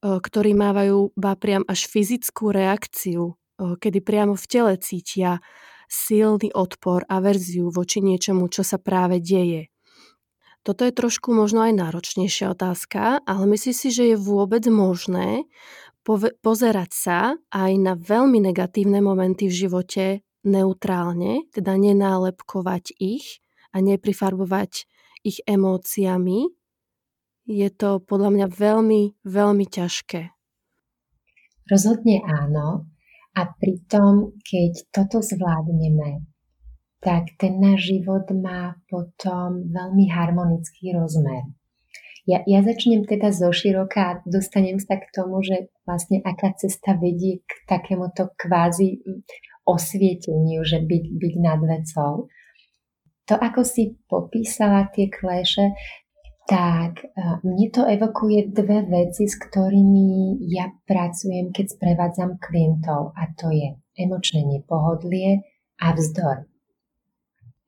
ktorí 0.00 0.56
mávajú 0.56 1.12
ba 1.12 1.36
priam 1.36 1.68
až 1.68 1.84
fyzickú 1.84 2.56
reakciu, 2.56 3.36
kedy 3.60 4.00
priamo 4.00 4.32
v 4.32 4.46
tele 4.48 4.72
cítia 4.80 5.44
silný 5.92 6.48
odpor 6.56 7.04
a 7.04 7.20
verziu 7.20 7.68
voči 7.68 8.00
niečomu, 8.00 8.48
čo 8.48 8.64
sa 8.64 8.80
práve 8.80 9.20
deje. 9.20 9.68
Toto 10.64 10.84
je 10.88 10.92
trošku 10.92 11.32
možno 11.32 11.64
aj 11.64 11.76
náročnejšia 11.76 12.52
otázka, 12.56 13.24
ale 13.28 13.44
myslím 13.48 13.76
si, 13.76 13.88
že 13.92 14.12
je 14.12 14.16
vôbec 14.16 14.64
možné 14.72 15.44
pozerať 16.40 16.90
sa 16.96 17.18
aj 17.52 17.72
na 17.76 17.92
veľmi 17.92 18.40
negatívne 18.40 19.04
momenty 19.04 19.52
v 19.52 19.68
živote 19.68 20.04
neutrálne, 20.40 21.44
teda 21.52 21.76
nenálepkovať 21.76 22.96
ich, 22.96 23.44
a 23.70 23.76
neprifarbovať 23.78 24.86
ich 25.22 25.38
emóciami, 25.44 26.48
je 27.50 27.68
to 27.74 27.98
podľa 28.04 28.30
mňa 28.30 28.46
veľmi, 28.46 29.02
veľmi 29.26 29.66
ťažké. 29.66 30.30
Rozhodne 31.66 32.22
áno. 32.22 32.86
A 33.30 33.46
pritom, 33.46 34.34
keď 34.42 34.90
toto 34.90 35.22
zvládneme, 35.22 36.26
tak 36.98 37.30
ten 37.38 37.62
náš 37.62 37.94
život 37.94 38.26
má 38.34 38.74
potom 38.90 39.70
veľmi 39.70 40.10
harmonický 40.10 40.92
rozmer. 40.92 41.46
Ja, 42.28 42.42
ja 42.44 42.60
začnem 42.60 43.06
teda 43.06 43.32
zo 43.32 43.48
široka 43.54 44.00
a 44.02 44.18
dostanem 44.28 44.76
sa 44.82 44.98
k 45.00 45.08
tomu, 45.14 45.40
že 45.40 45.72
vlastne 45.88 46.20
aká 46.26 46.52
cesta 46.58 46.94
vedie 46.98 47.40
k 47.46 47.50
takémuto 47.64 48.34
kvázi 48.36 49.00
osvieteniu, 49.64 50.60
že 50.66 50.82
byť, 50.84 51.04
byť 51.16 51.34
nad 51.40 51.60
vecou 51.64 52.28
to, 53.30 53.38
ako 53.38 53.62
si 53.62 53.94
popísala 54.10 54.90
tie 54.90 55.06
kléše, 55.06 55.70
tak 56.50 57.06
e, 57.06 57.06
mne 57.46 57.66
to 57.70 57.86
evokuje 57.86 58.50
dve 58.50 58.82
veci, 58.90 59.30
s 59.30 59.38
ktorými 59.38 60.42
ja 60.50 60.66
pracujem, 60.82 61.54
keď 61.54 61.78
sprevádzam 61.78 62.42
klientov 62.42 63.14
a 63.14 63.30
to 63.38 63.54
je 63.54 63.78
emočné 63.94 64.42
nepohodlie 64.42 65.46
a 65.78 65.94
vzdor. 65.94 66.50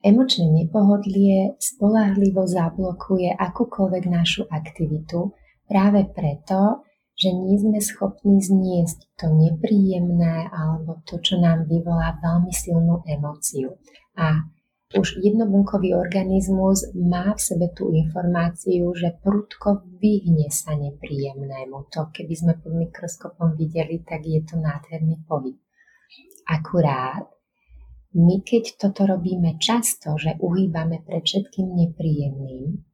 Emočné 0.03 0.51
nepohodlie 0.51 1.55
spolahlivo 1.63 2.43
zablokuje 2.43 3.31
akúkoľvek 3.39 4.03
našu 4.11 4.43
aktivitu 4.51 5.31
práve 5.63 6.03
preto, 6.11 6.83
že 7.15 7.31
nie 7.31 7.55
sme 7.55 7.79
schopní 7.79 8.43
zniesť 8.43 9.15
to 9.15 9.31
nepríjemné 9.31 10.51
alebo 10.51 10.99
to, 11.07 11.23
čo 11.23 11.39
nám 11.39 11.71
vyvolá 11.71 12.19
veľmi 12.19 12.51
silnú 12.51 12.99
emóciu. 13.07 13.79
A 14.19 14.43
už 14.93 15.17
jednobunkový 15.25 15.97
organizmus 15.97 16.93
má 16.93 17.33
v 17.33 17.41
sebe 17.41 17.67
tú 17.73 17.89
informáciu, 17.89 18.93
že 18.93 19.17
prudko 19.21 19.81
vyhne 19.97 20.53
sa 20.53 20.77
nepríjemnému. 20.77 21.89
To, 21.89 22.13
keby 22.13 22.33
sme 22.33 22.53
pod 22.61 22.73
mikroskopom 22.77 23.57
videli, 23.57 24.05
tak 24.05 24.21
je 24.23 24.41
to 24.45 24.61
nádherný 24.61 25.21
pohyb. 25.25 25.57
Akurát, 26.45 27.25
my 28.13 28.45
keď 28.45 28.77
toto 28.77 29.09
robíme 29.09 29.57
často, 29.57 30.13
že 30.21 30.37
uhýbame 30.37 31.01
pred 31.01 31.25
všetkým 31.25 31.73
nepríjemným, 31.73 32.85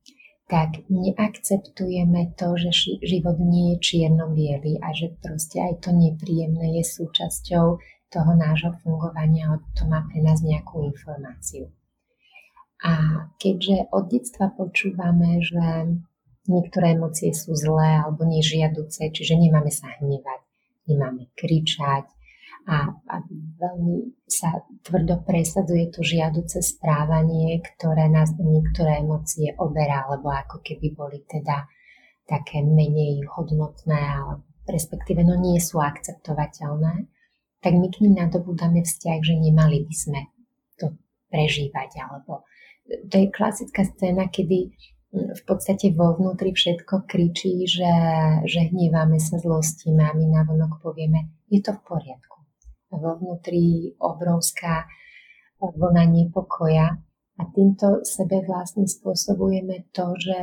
tak 0.50 0.82
neakceptujeme 0.90 2.34
to, 2.34 2.58
že 2.58 2.98
život 3.06 3.38
nie 3.38 3.76
je 3.76 3.78
čierno-biely 3.86 4.82
a 4.82 4.90
že 4.96 5.14
proste 5.22 5.62
aj 5.62 5.86
to 5.86 5.94
nepríjemné 5.94 6.82
je 6.82 6.84
súčasťou 6.88 7.66
toho 8.10 8.32
nášho 8.34 8.74
fungovania, 8.82 9.54
lebo 9.54 9.66
to 9.78 9.86
má 9.86 10.02
pre 10.10 10.26
nás 10.26 10.42
nejakú 10.42 10.82
informáciu. 10.90 11.70
Keďže 13.40 13.88
od 13.96 14.12
detstva 14.12 14.52
počúvame, 14.52 15.40
že 15.40 15.96
niektoré 16.52 17.00
emócie 17.00 17.32
sú 17.32 17.56
zlé 17.56 18.04
alebo 18.04 18.28
nežiaduce, 18.28 19.16
čiže 19.16 19.40
nemáme 19.40 19.72
sa 19.72 19.88
hnevať, 19.96 20.42
nemáme 20.92 21.32
kričať 21.40 22.04
a, 22.68 22.92
a 22.92 23.16
veľmi 23.32 24.28
sa 24.28 24.62
tvrdo 24.84 25.24
presadzuje 25.24 25.90
to 25.90 26.04
žiaduce 26.04 26.60
správanie, 26.60 27.64
ktoré 27.64 28.12
nás 28.12 28.36
niektoré 28.36 29.00
emócie 29.00 29.56
oberá, 29.58 30.06
alebo 30.06 30.30
ako 30.30 30.60
keby 30.60 30.92
boli 30.92 31.24
teda 31.26 31.66
také 32.28 32.62
menej 32.62 33.26
hodnotné, 33.26 33.98
alebo 33.98 34.46
respektíve 34.70 35.26
no 35.26 35.34
nie 35.40 35.58
sú 35.58 35.82
akceptovateľné, 35.82 37.10
tak 37.60 37.74
my 37.74 37.88
k 37.90 38.06
ním 38.06 38.22
nadobúdame 38.22 38.86
vzťah, 38.86 39.20
že 39.24 39.34
nemali 39.34 39.84
by 39.88 39.96
sme 39.96 40.20
to 40.78 40.94
prežívať 41.34 42.06
alebo 42.06 42.46
to 43.10 43.14
je 43.18 43.28
klasická 43.30 43.86
scéna, 43.86 44.28
kedy 44.28 44.74
mm, 45.14 45.30
v 45.38 45.42
podstate 45.46 45.94
vo 45.94 46.18
vnútri 46.18 46.54
všetko 46.54 47.06
kričí, 47.06 47.70
že, 47.70 47.94
že 48.46 48.74
hneváme 48.74 49.22
sa, 49.22 49.38
zlostíme 49.38 50.02
a 50.02 50.14
my 50.18 50.26
navonok 50.26 50.82
povieme, 50.82 51.30
je 51.50 51.62
to 51.62 51.78
v 51.78 51.82
poriadku. 51.86 52.38
A 52.90 52.98
vo 52.98 53.22
vnútri 53.22 53.94
obrovská 54.02 54.90
vlna 55.62 56.10
nepokoja 56.10 56.98
a 57.40 57.42
týmto 57.54 58.02
sebe 58.04 58.42
vlastne 58.44 58.88
spôsobujeme 58.88 59.92
to, 59.94 60.16
že 60.18 60.38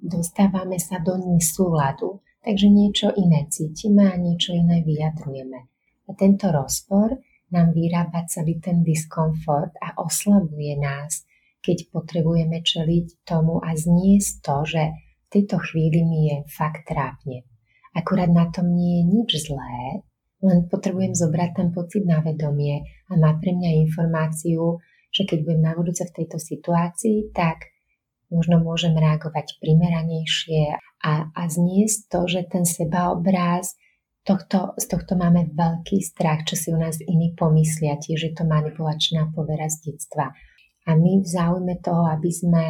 dostávame 0.00 0.80
sa 0.80 1.00
do 1.04 1.16
nesúladu, 1.20 2.24
takže 2.40 2.66
niečo 2.68 3.12
iné 3.12 3.44
cítime 3.52 4.08
a 4.08 4.16
niečo 4.16 4.56
iné 4.56 4.80
vyjadrujeme. 4.80 5.60
A 6.08 6.10
tento 6.16 6.48
rozpor 6.48 7.20
nám 7.50 7.74
vyrába 7.74 8.26
celý 8.30 8.62
ten 8.62 8.82
diskomfort 8.86 9.74
a 9.82 9.98
oslabuje 9.98 10.78
nás 10.78 11.26
keď 11.60 11.92
potrebujeme 11.92 12.64
čeliť 12.64 13.24
tomu 13.24 13.60
a 13.60 13.76
zniesť 13.76 14.32
to, 14.40 14.56
že 14.64 14.82
v 14.96 15.28
tejto 15.28 15.60
chvíli 15.60 16.02
mi 16.02 16.32
je 16.32 16.36
fakt 16.48 16.88
trápne. 16.88 17.44
Akurát 17.92 18.32
na 18.32 18.48
tom 18.48 18.72
nie 18.72 19.02
je 19.02 19.04
nič 19.06 19.30
zlé, 19.46 20.02
len 20.40 20.66
potrebujem 20.72 21.12
zobrať 21.12 21.50
ten 21.52 21.68
pocit 21.70 22.02
na 22.08 22.24
vedomie 22.24 22.80
a 23.12 23.20
má 23.20 23.36
pre 23.36 23.52
mňa 23.52 23.84
informáciu, 23.86 24.80
že 25.12 25.28
keď 25.28 25.38
budem 25.44 25.62
na 25.62 25.72
budúce 25.76 26.02
v 26.08 26.16
tejto 26.16 26.40
situácii, 26.40 27.34
tak 27.36 27.68
možno 28.32 28.62
môžem 28.62 28.96
reagovať 28.96 29.58
primeranejšie 29.60 30.80
a, 31.02 31.12
a 31.34 31.42
zniesť 31.50 31.98
to, 32.08 32.20
že 32.30 32.40
ten 32.48 32.64
sebaobráz, 32.64 33.74
tohto, 34.24 34.76
z 34.76 34.86
tohto 34.90 35.16
máme 35.16 35.52
veľký 35.56 35.98
strach, 36.04 36.44
čo 36.44 36.54
si 36.56 36.68
u 36.70 36.78
nás 36.78 37.00
iní 37.00 37.32
pomyslia, 37.32 37.96
tiež 37.96 38.20
je 38.20 38.32
to 38.36 38.44
manipulačná 38.44 39.32
povera 39.32 39.68
z 39.68 39.92
detstva. 39.92 40.32
A 40.88 40.96
my 40.96 41.20
v 41.20 41.28
záujme 41.28 41.76
toho, 41.84 42.08
aby 42.08 42.30
sme 42.32 42.64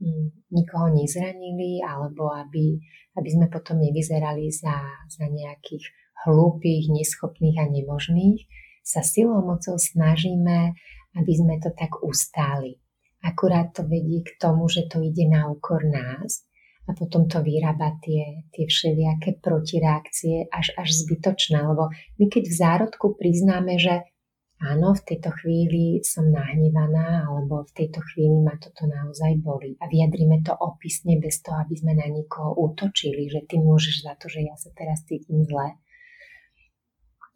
mm, 0.00 0.52
nikoho 0.52 0.92
nezranili 0.92 1.80
alebo 1.80 2.28
aby, 2.32 2.76
aby 3.16 3.28
sme 3.28 3.46
potom 3.48 3.80
nevyzerali 3.80 4.52
za, 4.52 4.84
za 5.08 5.26
nejakých 5.26 5.84
hlúpých, 6.28 6.92
neschopných 6.92 7.56
a 7.56 7.66
nemožných, 7.66 8.40
sa 8.84 9.04
silou 9.04 9.44
mocou 9.44 9.76
snažíme, 9.76 10.72
aby 11.16 11.32
sme 11.36 11.60
to 11.60 11.72
tak 11.76 12.00
ustáli. 12.00 12.80
Akurát 13.20 13.74
to 13.74 13.82
vedie 13.84 14.22
k 14.22 14.38
tomu, 14.38 14.70
že 14.70 14.86
to 14.86 15.02
ide 15.02 15.26
na 15.26 15.50
úkor 15.50 15.82
nás 15.82 16.47
a 16.88 16.96
potom 16.96 17.28
to 17.28 17.44
vyrába 17.44 18.00
tie, 18.00 18.48
tie 18.48 18.64
všelijaké 18.64 19.44
protireakcie 19.44 20.48
až, 20.48 20.72
až 20.80 20.88
zbytočné, 21.04 21.60
lebo 21.60 21.92
my 21.92 22.24
keď 22.32 22.44
v 22.48 22.54
zárodku 22.56 23.12
priznáme, 23.12 23.76
že 23.76 24.08
áno, 24.64 24.96
v 24.96 25.02
tejto 25.04 25.30
chvíli 25.36 26.00
som 26.00 26.32
nahnevaná 26.32 27.28
alebo 27.28 27.68
v 27.68 27.72
tejto 27.76 28.00
chvíli 28.08 28.40
ma 28.40 28.56
toto 28.56 28.88
naozaj 28.88 29.36
boli 29.44 29.76
a 29.78 29.84
vyjadrime 29.86 30.40
to 30.40 30.56
opisne 30.56 31.20
bez 31.20 31.44
toho, 31.44 31.60
aby 31.60 31.76
sme 31.76 31.92
na 31.92 32.08
nikoho 32.08 32.56
útočili, 32.56 33.28
že 33.28 33.44
ty 33.44 33.60
môžeš 33.60 34.08
za 34.08 34.16
to, 34.16 34.32
že 34.32 34.48
ja 34.48 34.56
sa 34.56 34.72
teraz 34.72 35.04
cítim 35.04 35.44
zle, 35.44 35.76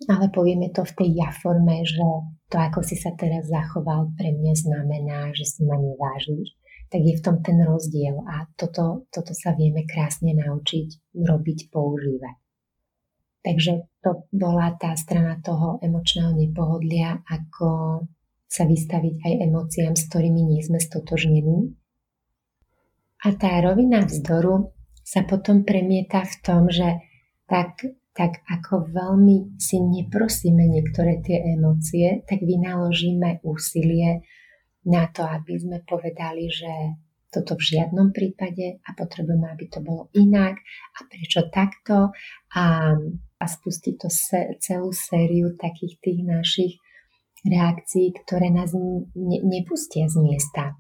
ale 0.09 0.27
povieme 0.35 0.73
to 0.75 0.83
v 0.83 0.97
tej 0.97 1.11
ja 1.15 1.31
forme, 1.31 1.85
že 1.87 2.03
to, 2.51 2.57
ako 2.59 2.81
si 2.83 2.99
sa 2.99 3.15
teraz 3.15 3.47
zachoval, 3.47 4.11
pre 4.19 4.35
mňa 4.35 4.55
znamená, 4.57 5.31
že 5.37 5.45
si 5.47 5.61
ma 5.63 5.79
nevážiš, 5.79 6.57
tak 6.93 7.01
je 7.01 7.17
v 7.17 7.25
tom 7.25 7.41
ten 7.41 7.57
rozdiel 7.65 8.21
a 8.29 8.45
toto, 8.53 9.09
toto 9.09 9.33
sa 9.33 9.57
vieme 9.57 9.89
krásne 9.89 10.37
naučiť 10.37 11.17
robiť, 11.17 11.73
používať. 11.73 12.37
Takže 13.41 13.73
to 14.05 14.29
bola 14.29 14.77
tá 14.77 14.93
strana 14.95 15.41
toho 15.41 15.81
emočného 15.81 16.37
nepohodlia, 16.37 17.25
ako 17.25 18.05
sa 18.45 18.69
vystaviť 18.69 19.25
aj 19.25 19.33
emóciám, 19.49 19.97
s 19.97 20.05
ktorými 20.13 20.45
nie 20.45 20.61
sme 20.61 20.77
stotožnení. 20.77 21.73
A 23.25 23.33
tá 23.41 23.57
rovina 23.65 24.05
vzdoru 24.05 24.77
sa 25.01 25.25
potom 25.25 25.65
premieta 25.65 26.29
v 26.29 26.35
tom, 26.45 26.69
že 26.69 27.01
tak 27.49 27.89
tak 28.13 28.45
ako 28.45 28.93
veľmi 28.93 29.57
si 29.57 29.81
neprosíme 29.81 30.69
niektoré 30.69 31.25
tie 31.25 31.57
emócie, 31.57 32.21
tak 32.29 32.45
vynaložíme 32.45 33.41
úsilie 33.41 34.21
na 34.87 35.07
to, 35.11 35.23
aby 35.23 35.55
sme 35.59 35.79
povedali, 35.87 36.51
že 36.51 36.73
toto 37.33 37.57
v 37.57 37.65
žiadnom 37.65 38.13
prípade 38.13 38.85
a 38.85 38.93
potrebujeme, 38.93 39.49
aby 39.49 39.65
to 39.73 39.81
bolo 39.81 40.13
inak 40.13 40.61
a 41.01 41.01
prečo 41.09 41.49
takto 41.49 42.13
a, 42.53 42.65
a 43.17 43.45
spustiť 43.49 43.95
to 43.97 44.09
se, 44.13 44.41
celú 44.61 44.93
sériu 44.93 45.57
takých 45.57 45.97
tých 46.05 46.21
našich 46.29 46.73
reakcií, 47.49 48.13
ktoré 48.23 48.53
nás 48.53 48.77
ne, 48.77 49.39
nepustia 49.43 50.07
z 50.13 50.21
miesta. 50.21 50.77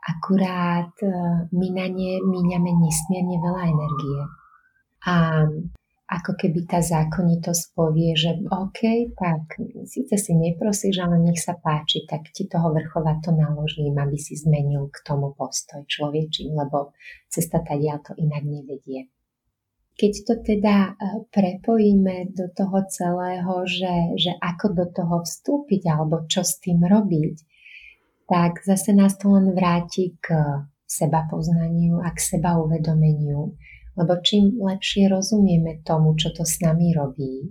Akurát 0.00 0.96
e, 1.04 1.12
my 1.52 1.68
na 1.76 1.86
ne 1.92 2.12
míňame 2.24 2.72
nesmierne 2.80 3.36
veľa 3.36 3.62
energie. 3.68 4.20
A 5.04 5.14
ako 6.10 6.34
keby 6.34 6.66
tá 6.66 6.82
zákonitosť 6.82 7.64
povie, 7.70 8.18
že 8.18 8.34
OK, 8.50 9.14
tak 9.14 9.62
síce 9.86 10.18
si 10.18 10.34
neprosíš, 10.34 10.98
ale 11.06 11.22
nech 11.22 11.38
sa 11.38 11.54
páči, 11.54 12.02
tak 12.02 12.34
ti 12.34 12.50
toho 12.50 12.74
vrchova 12.74 13.22
to 13.22 13.30
naložím, 13.30 13.94
aby 13.94 14.18
si 14.18 14.34
zmenil 14.34 14.90
k 14.90 14.98
tomu 15.06 15.30
postoj 15.38 15.86
človeči, 15.86 16.50
lebo 16.50 16.98
cesta 17.30 17.62
ja 17.78 18.02
to 18.02 18.18
inak 18.18 18.42
nevedie. 18.42 19.06
Keď 19.94 20.12
to 20.26 20.34
teda 20.42 20.76
e, 20.76 20.92
prepojíme 21.30 22.34
do 22.34 22.50
toho 22.58 22.82
celého, 22.90 23.54
že, 23.70 23.94
že 24.18 24.32
ako 24.34 24.66
do 24.74 24.86
toho 24.90 25.22
vstúpiť 25.22 25.82
alebo 25.86 26.26
čo 26.26 26.42
s 26.42 26.58
tým 26.58 26.82
robiť, 26.82 27.36
tak 28.26 28.66
zase 28.66 28.96
nás 28.96 29.14
to 29.14 29.30
len 29.30 29.54
vráti 29.54 30.18
k 30.18 30.34
seba 30.90 31.30
poznaniu 31.30 32.02
a 32.02 32.10
k 32.10 32.18
seba 32.18 32.58
uvedomeniu 32.58 33.54
lebo 33.98 34.18
čím 34.22 34.58
lepšie 34.58 35.10
rozumieme 35.10 35.82
tomu, 35.82 36.14
čo 36.14 36.30
to 36.30 36.46
s 36.46 36.62
nami 36.62 36.94
robí, 36.94 37.50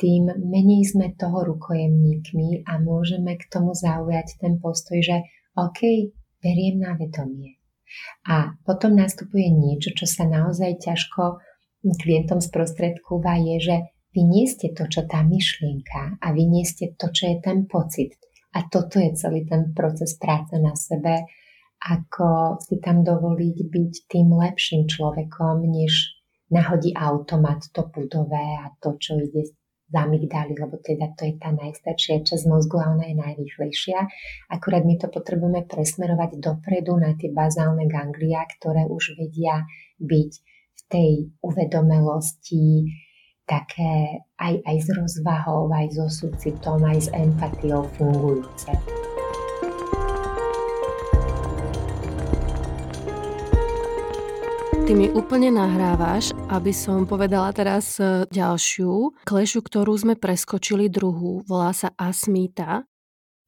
tým 0.00 0.32
menej 0.32 0.96
sme 0.96 1.12
toho 1.12 1.44
rukojemníkmi 1.44 2.64
a 2.64 2.80
môžeme 2.80 3.36
k 3.36 3.44
tomu 3.52 3.76
zaujať 3.76 4.40
ten 4.40 4.56
postoj, 4.56 4.96
že 4.96 5.28
OK, 5.60 6.08
beriem 6.40 6.80
na 6.80 6.96
vedomie. 6.96 7.60
A 8.24 8.56
potom 8.64 8.96
nastupuje 8.96 9.52
niečo, 9.52 9.92
čo 9.92 10.08
sa 10.08 10.24
naozaj 10.24 10.80
ťažko 10.80 11.44
klientom 11.84 12.40
sprostredkúva, 12.40 13.36
je, 13.40 13.56
že 13.60 13.76
vy 14.16 14.22
nie 14.24 14.46
ste 14.48 14.72
to, 14.72 14.88
čo 14.88 15.04
tá 15.04 15.20
myšlienka 15.22 16.18
a 16.18 16.26
vy 16.32 16.48
nie 16.48 16.64
ste 16.64 16.96
to, 16.96 17.12
čo 17.12 17.30
je 17.30 17.36
ten 17.44 17.68
pocit. 17.68 18.16
A 18.56 18.66
toto 18.66 18.98
je 18.98 19.14
celý 19.14 19.46
ten 19.46 19.70
proces 19.70 20.18
práce 20.18 20.56
na 20.58 20.74
sebe, 20.74 21.28
ako 21.80 22.60
si 22.60 22.76
tam 22.76 23.00
dovoliť 23.00 23.56
byť 23.72 23.92
tým 24.12 24.28
lepším 24.36 24.84
človekom, 24.84 25.64
než 25.64 26.20
nahodí 26.52 26.92
automat 26.92 27.64
to 27.72 27.88
pudové 27.88 28.60
a 28.60 28.68
to, 28.82 29.00
čo 29.00 29.16
ide 29.16 29.48
z 29.90 29.94
amygdaly, 29.98 30.54
lebo 30.54 30.78
teda 30.78 31.10
to 31.18 31.26
je 31.26 31.34
tá 31.40 31.50
najstaršia 31.50 32.22
časť 32.22 32.46
mozgu 32.46 32.78
a 32.78 32.94
ona 32.94 33.10
je 33.10 33.16
najrýchlejšia. 33.18 33.98
Akurát 34.54 34.86
my 34.86 34.94
to 35.02 35.10
potrebujeme 35.10 35.66
presmerovať 35.66 36.38
dopredu 36.38 36.94
na 36.94 37.18
tie 37.18 37.34
bazálne 37.34 37.90
ganglia, 37.90 38.46
ktoré 38.46 38.86
už 38.86 39.18
vedia 39.18 39.66
byť 39.98 40.32
v 40.70 40.80
tej 40.86 41.10
uvedomelosti 41.42 42.86
také 43.50 44.22
aj, 44.38 44.62
aj 44.62 44.76
s 44.78 44.88
rozvahou, 44.94 45.66
aj 45.74 45.86
so 45.90 46.06
súcitom, 46.06 46.86
aj 46.86 46.98
s 47.02 47.08
empatiou 47.10 47.82
fungujúce. 47.98 48.70
Ty 54.90 54.98
mi 54.98 55.06
úplne 55.06 55.54
nahrávaš, 55.54 56.34
aby 56.50 56.74
som 56.74 57.06
povedala 57.06 57.54
teraz 57.54 58.02
e, 58.02 58.26
ďalšiu 58.26 59.22
klešu, 59.22 59.62
ktorú 59.62 59.94
sme 59.94 60.18
preskočili 60.18 60.90
druhú. 60.90 61.46
Volá 61.46 61.70
sa 61.70 61.94
Asmita 61.94 62.82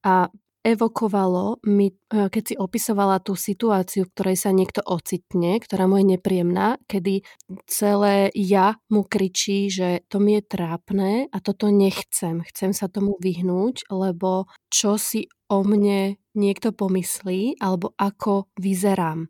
a 0.06 0.30
evokovalo 0.62 1.58
mi, 1.66 1.90
e, 1.90 2.30
keď 2.30 2.42
si 2.46 2.54
opisovala 2.54 3.18
tú 3.18 3.34
situáciu, 3.34 4.06
v 4.06 4.12
ktorej 4.14 4.38
sa 4.38 4.54
niekto 4.54 4.86
ocitne, 4.86 5.58
ktorá 5.58 5.90
mu 5.90 5.98
je 5.98 6.14
nepríjemná, 6.14 6.78
kedy 6.86 7.26
celé 7.66 8.30
ja 8.38 8.78
mu 8.86 9.02
kričí, 9.02 9.66
že 9.66 10.06
to 10.06 10.22
mi 10.22 10.38
je 10.38 10.46
trápne 10.46 11.26
a 11.26 11.42
toto 11.42 11.74
nechcem. 11.74 12.46
Chcem 12.54 12.70
sa 12.70 12.86
tomu 12.86 13.18
vyhnúť, 13.18 13.90
lebo 13.90 14.46
čo 14.70 14.94
si 14.94 15.26
o 15.50 15.66
mne 15.66 16.22
niekto 16.38 16.70
pomyslí 16.70 17.58
alebo 17.58 17.98
ako 17.98 18.46
vyzerám. 18.62 19.26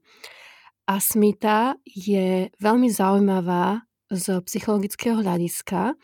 Asmita 0.92 1.80
je 1.88 2.52
veľmi 2.60 2.92
zaujímavá 2.92 3.88
z 4.12 4.44
psychologického 4.44 5.24
hľadiska. 5.24 5.96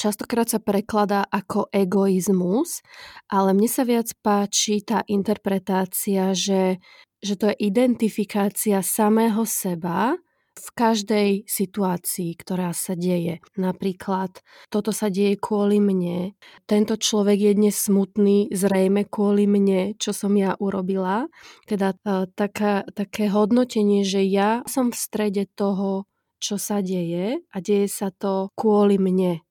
Častokrát 0.00 0.48
sa 0.48 0.56
prekladá 0.56 1.28
ako 1.28 1.68
egoizmus, 1.68 2.80
ale 3.28 3.52
mne 3.52 3.68
sa 3.68 3.84
viac 3.84 4.08
páči 4.24 4.80
tá 4.80 5.04
interpretácia, 5.04 6.32
že, 6.32 6.80
že 7.20 7.36
to 7.36 7.52
je 7.52 7.60
identifikácia 7.60 8.80
samého 8.80 9.44
seba 9.44 10.16
v 10.56 10.68
každej 10.72 11.30
situácii, 11.44 12.32
ktorá 12.40 12.72
sa 12.72 12.96
deje. 12.96 13.44
Napríklad, 13.60 14.40
toto 14.72 14.88
sa 14.88 15.12
deje 15.12 15.36
kvôli 15.36 15.78
mne, 15.78 16.32
tento 16.64 16.96
človek 16.96 17.38
je 17.38 17.52
dnes 17.52 17.76
smutný 17.76 18.48
zrejme 18.48 19.04
kvôli 19.04 19.44
mne, 19.44 20.00
čo 20.00 20.16
som 20.16 20.32
ja 20.32 20.56
urobila. 20.56 21.28
Teda 21.68 21.92
uh, 21.92 22.24
taká, 22.32 22.88
také 22.96 23.28
hodnotenie, 23.28 24.02
že 24.02 24.24
ja 24.24 24.64
som 24.64 24.88
v 24.88 24.96
strede 24.96 25.44
toho, 25.52 26.08
čo 26.40 26.56
sa 26.56 26.80
deje 26.80 27.44
a 27.52 27.56
deje 27.60 27.88
sa 27.92 28.08
to 28.08 28.48
kvôli 28.56 28.96
mne. 28.96 29.44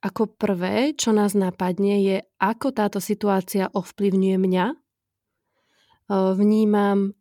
Ako 0.00 0.32
prvé, 0.32 0.96
čo 0.96 1.12
nás 1.12 1.36
napadne, 1.36 2.00
je, 2.00 2.24
ako 2.40 2.72
táto 2.72 3.04
situácia 3.04 3.68
ovplyvňuje 3.68 4.36
mňa. 4.40 4.66
Vnímam 6.10 7.12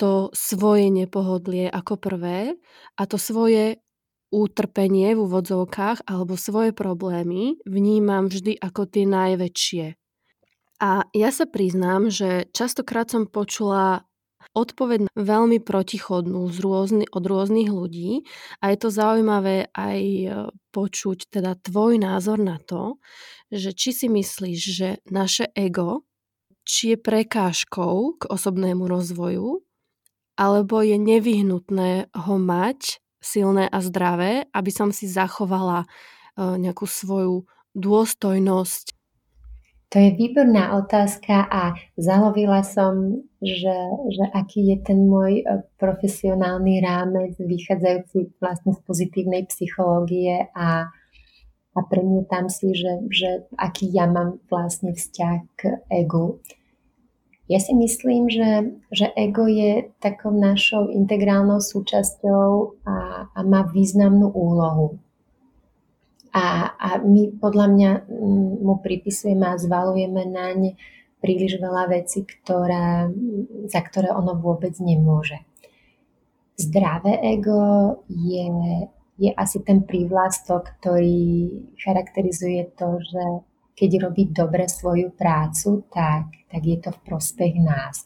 to 0.00 0.32
svoje 0.32 0.88
nepohodlie 0.88 1.68
ako 1.68 2.00
prvé 2.00 2.56
a 2.96 3.02
to 3.04 3.20
svoje 3.20 3.84
útrpenie 4.32 5.12
v 5.12 5.20
úvodzovkách 5.26 6.08
alebo 6.08 6.40
svoje 6.40 6.72
problémy 6.72 7.60
vnímam 7.68 8.32
vždy 8.32 8.56
ako 8.56 8.88
tie 8.88 9.04
najväčšie. 9.04 9.86
A 10.80 11.04
ja 11.12 11.28
sa 11.28 11.44
priznám, 11.44 12.08
že 12.08 12.48
častokrát 12.56 13.12
som 13.12 13.28
počula 13.28 14.08
odpoveď 14.56 15.12
veľmi 15.12 15.60
protichodnú 15.60 16.48
z 16.48 16.58
rôzny, 16.64 17.04
od 17.12 17.24
rôznych 17.28 17.68
ľudí 17.68 18.24
a 18.64 18.72
je 18.72 18.78
to 18.80 18.88
zaujímavé 18.88 19.68
aj 19.76 20.00
e, 20.00 20.26
počuť 20.72 21.28
teda 21.28 21.60
tvoj 21.60 22.00
názor 22.00 22.40
na 22.40 22.56
to, 22.56 22.96
že 23.52 23.76
či 23.76 23.92
si 23.92 24.06
myslíš, 24.08 24.60
že 24.72 24.88
naše 25.12 25.52
ego, 25.52 26.08
či 26.64 26.94
je 26.94 26.98
prekážkou 26.98 28.16
k 28.16 28.22
osobnému 28.26 28.88
rozvoju, 28.88 29.62
alebo 30.40 30.80
je 30.80 30.96
nevyhnutné 30.96 32.08
ho 32.16 32.36
mať 32.40 33.04
silné 33.20 33.68
a 33.68 33.84
zdravé, 33.84 34.48
aby 34.56 34.72
som 34.72 34.88
si 34.88 35.04
zachovala 35.04 35.84
e, 35.84 35.86
nejakú 36.56 36.88
svoju 36.88 37.44
dôstojnosť 37.76 38.96
to 39.90 39.98
je 39.98 40.14
výborná 40.14 40.78
otázka 40.78 41.50
a 41.50 41.74
zalovila 41.98 42.62
som, 42.62 43.26
že, 43.42 43.74
že 44.14 44.24
aký 44.38 44.70
je 44.70 44.78
ten 44.86 45.02
môj 45.02 45.42
e, 45.42 45.66
profesionálny 45.82 46.78
rámec 46.78 47.34
vychádzajúci 47.34 48.38
vlastne 48.38 48.78
z 48.78 48.80
pozitívnej 48.86 49.50
psychológie 49.50 50.46
a, 50.54 50.86
a 51.74 51.78
premietam 51.90 52.46
si, 52.46 52.70
že, 52.70 53.02
že 53.10 53.50
aký 53.58 53.90
ja 53.90 54.06
mám 54.06 54.38
vlastne 54.46 54.94
vzťah 54.94 55.36
k 55.58 55.60
egu. 55.90 56.38
Ja 57.50 57.58
si 57.58 57.74
myslím, 57.74 58.30
že, 58.30 58.78
že 58.94 59.10
ego 59.18 59.50
je 59.50 59.90
takou 59.98 60.30
našou 60.30 60.86
integrálnou 60.86 61.58
súčasťou 61.58 62.78
a, 62.86 63.26
a 63.26 63.40
má 63.42 63.66
významnú 63.66 64.30
úlohu. 64.30 65.02
A, 66.30 66.70
a 66.78 66.88
my 67.02 67.42
podľa 67.42 67.66
mňa 67.74 67.90
mu 68.62 68.78
pripisujeme 68.78 69.50
a 69.50 69.58
zvalujeme 69.58 70.30
naň 70.30 70.78
príliš 71.18 71.58
veľa 71.58 71.90
vecí, 71.90 72.22
ktoré, 72.22 73.10
za 73.66 73.82
ktoré 73.82 74.14
ono 74.14 74.38
vôbec 74.38 74.78
nemôže. 74.78 75.42
Zdravé 76.54 77.18
ego 77.34 77.58
je, 78.06 78.46
je 79.18 79.30
asi 79.34 79.58
ten 79.66 79.82
prívlastok, 79.82 80.78
ktorý 80.78 81.50
charakterizuje 81.82 82.62
to, 82.78 83.02
že 83.02 83.24
keď 83.74 83.90
robí 84.08 84.28
dobre 84.28 84.68
svoju 84.68 85.14
prácu, 85.16 85.88
tak, 85.88 86.28
tak 86.52 86.62
je 86.62 86.78
to 86.78 86.90
v 86.92 87.00
prospech 87.06 87.54
nás. 87.60 88.04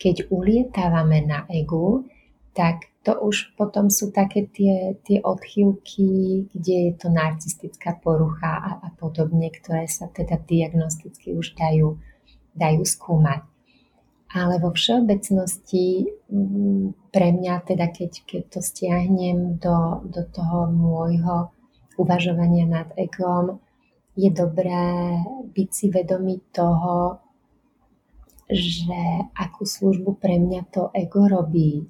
Keď 0.00 0.32
ulietávame 0.32 1.20
na 1.24 1.44
egu, 1.52 2.08
tak 2.56 2.90
to 3.00 3.16
už 3.16 3.56
potom 3.56 3.88
sú 3.88 4.12
také 4.12 4.44
tie, 4.44 4.92
tie 5.00 5.24
odchýlky, 5.24 6.44
kde 6.52 6.76
je 6.88 6.92
to 7.00 7.08
narcistická 7.08 7.96
porucha 7.96 8.52
a, 8.60 8.70
a 8.84 8.88
podobne, 8.92 9.48
ktoré 9.48 9.88
sa 9.88 10.12
teda 10.12 10.36
diagnosticky 10.36 11.32
už 11.32 11.56
dajú, 11.56 11.96
dajú 12.52 12.82
skúmať. 12.84 13.40
Ale 14.30 14.62
vo 14.62 14.70
všeobecnosti 14.70 16.12
mm, 16.28 17.10
pre 17.10 17.28
mňa, 17.34 17.54
teda 17.66 17.88
keď, 17.88 18.12
keď 18.28 18.42
to 18.52 18.60
stiahnem 18.62 19.58
do, 19.58 20.04
do 20.06 20.22
toho 20.28 20.70
môjho 20.70 21.50
uvažovania 21.98 22.68
nad 22.68 22.88
egom, 22.94 23.58
je 24.20 24.30
dobré 24.30 24.84
byť 25.48 25.68
si 25.72 25.86
vedomý 25.88 26.44
toho, 26.52 27.16
že 28.50 29.00
akú 29.32 29.64
službu 29.64 30.20
pre 30.20 30.36
mňa 30.36 30.62
to 30.68 30.90
ego 30.92 31.24
robí 31.24 31.86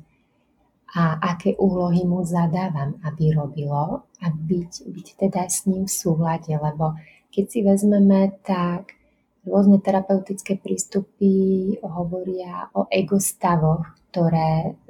a 0.95 1.19
aké 1.35 1.57
úlohy 1.57 2.03
mu 2.05 2.23
zadávam, 2.27 2.99
aby 3.07 3.33
robilo 3.35 4.07
a 4.21 4.27
byť, 4.29 4.73
byť 4.91 5.09
teda 5.17 5.43
s 5.47 5.67
ním 5.67 5.87
v 5.87 5.93
súhľade, 5.93 6.53
lebo 6.55 6.99
keď 7.31 7.45
si 7.47 7.59
vezmeme, 7.63 8.35
tak 8.43 8.99
rôzne 9.47 9.79
terapeutické 9.81 10.59
prístupy 10.59 11.79
hovoria 11.81 12.69
o 12.75 12.91
egostavoch, 12.91 13.87
ktoré 14.11 14.75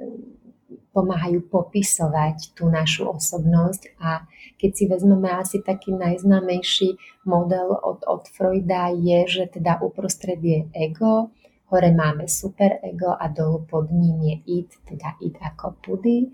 pomáhajú 0.91 1.47
popisovať 1.47 2.55
tú 2.55 2.67
našu 2.67 3.07
osobnosť 3.07 3.95
a 3.99 4.27
keď 4.59 4.71
si 4.75 4.83
vezmeme 4.85 5.31
asi 5.31 5.63
taký 5.63 5.95
najznámejší 5.95 6.99
model 7.25 7.73
od, 7.79 8.03
od 8.05 8.27
Freuda 8.29 8.91
je, 8.91 9.25
že 9.27 9.43
teda 9.59 9.79
uprostred 9.79 10.39
je 10.43 10.67
ego, 10.75 11.31
Hore 11.71 11.95
máme 11.95 12.27
super 12.27 12.83
ego 12.83 13.15
a 13.15 13.31
dolu 13.31 13.63
pod 13.63 13.91
ním 13.91 14.21
je 14.21 14.35
id, 14.59 14.69
teda 14.83 15.15
id 15.23 15.39
ako 15.39 15.79
pudy. 15.79 16.27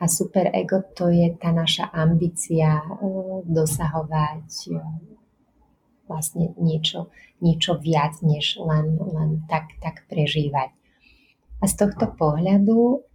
A 0.00 0.04
super 0.08 0.52
ego 0.52 0.84
to 0.92 1.08
je 1.08 1.32
tá 1.40 1.56
naša 1.56 1.88
ambícia 1.88 2.84
eh, 2.84 3.40
dosahovať 3.48 4.48
eh, 4.68 4.84
vlastne 6.04 6.52
niečo, 6.60 7.08
niečo 7.40 7.80
viac, 7.80 8.20
než 8.20 8.60
len, 8.60 9.00
len 9.00 9.48
tak, 9.48 9.72
tak 9.80 10.04
prežívať. 10.04 10.68
A 11.58 11.64
z 11.64 11.74
tohto 11.80 12.12
pohľadu 12.12 13.08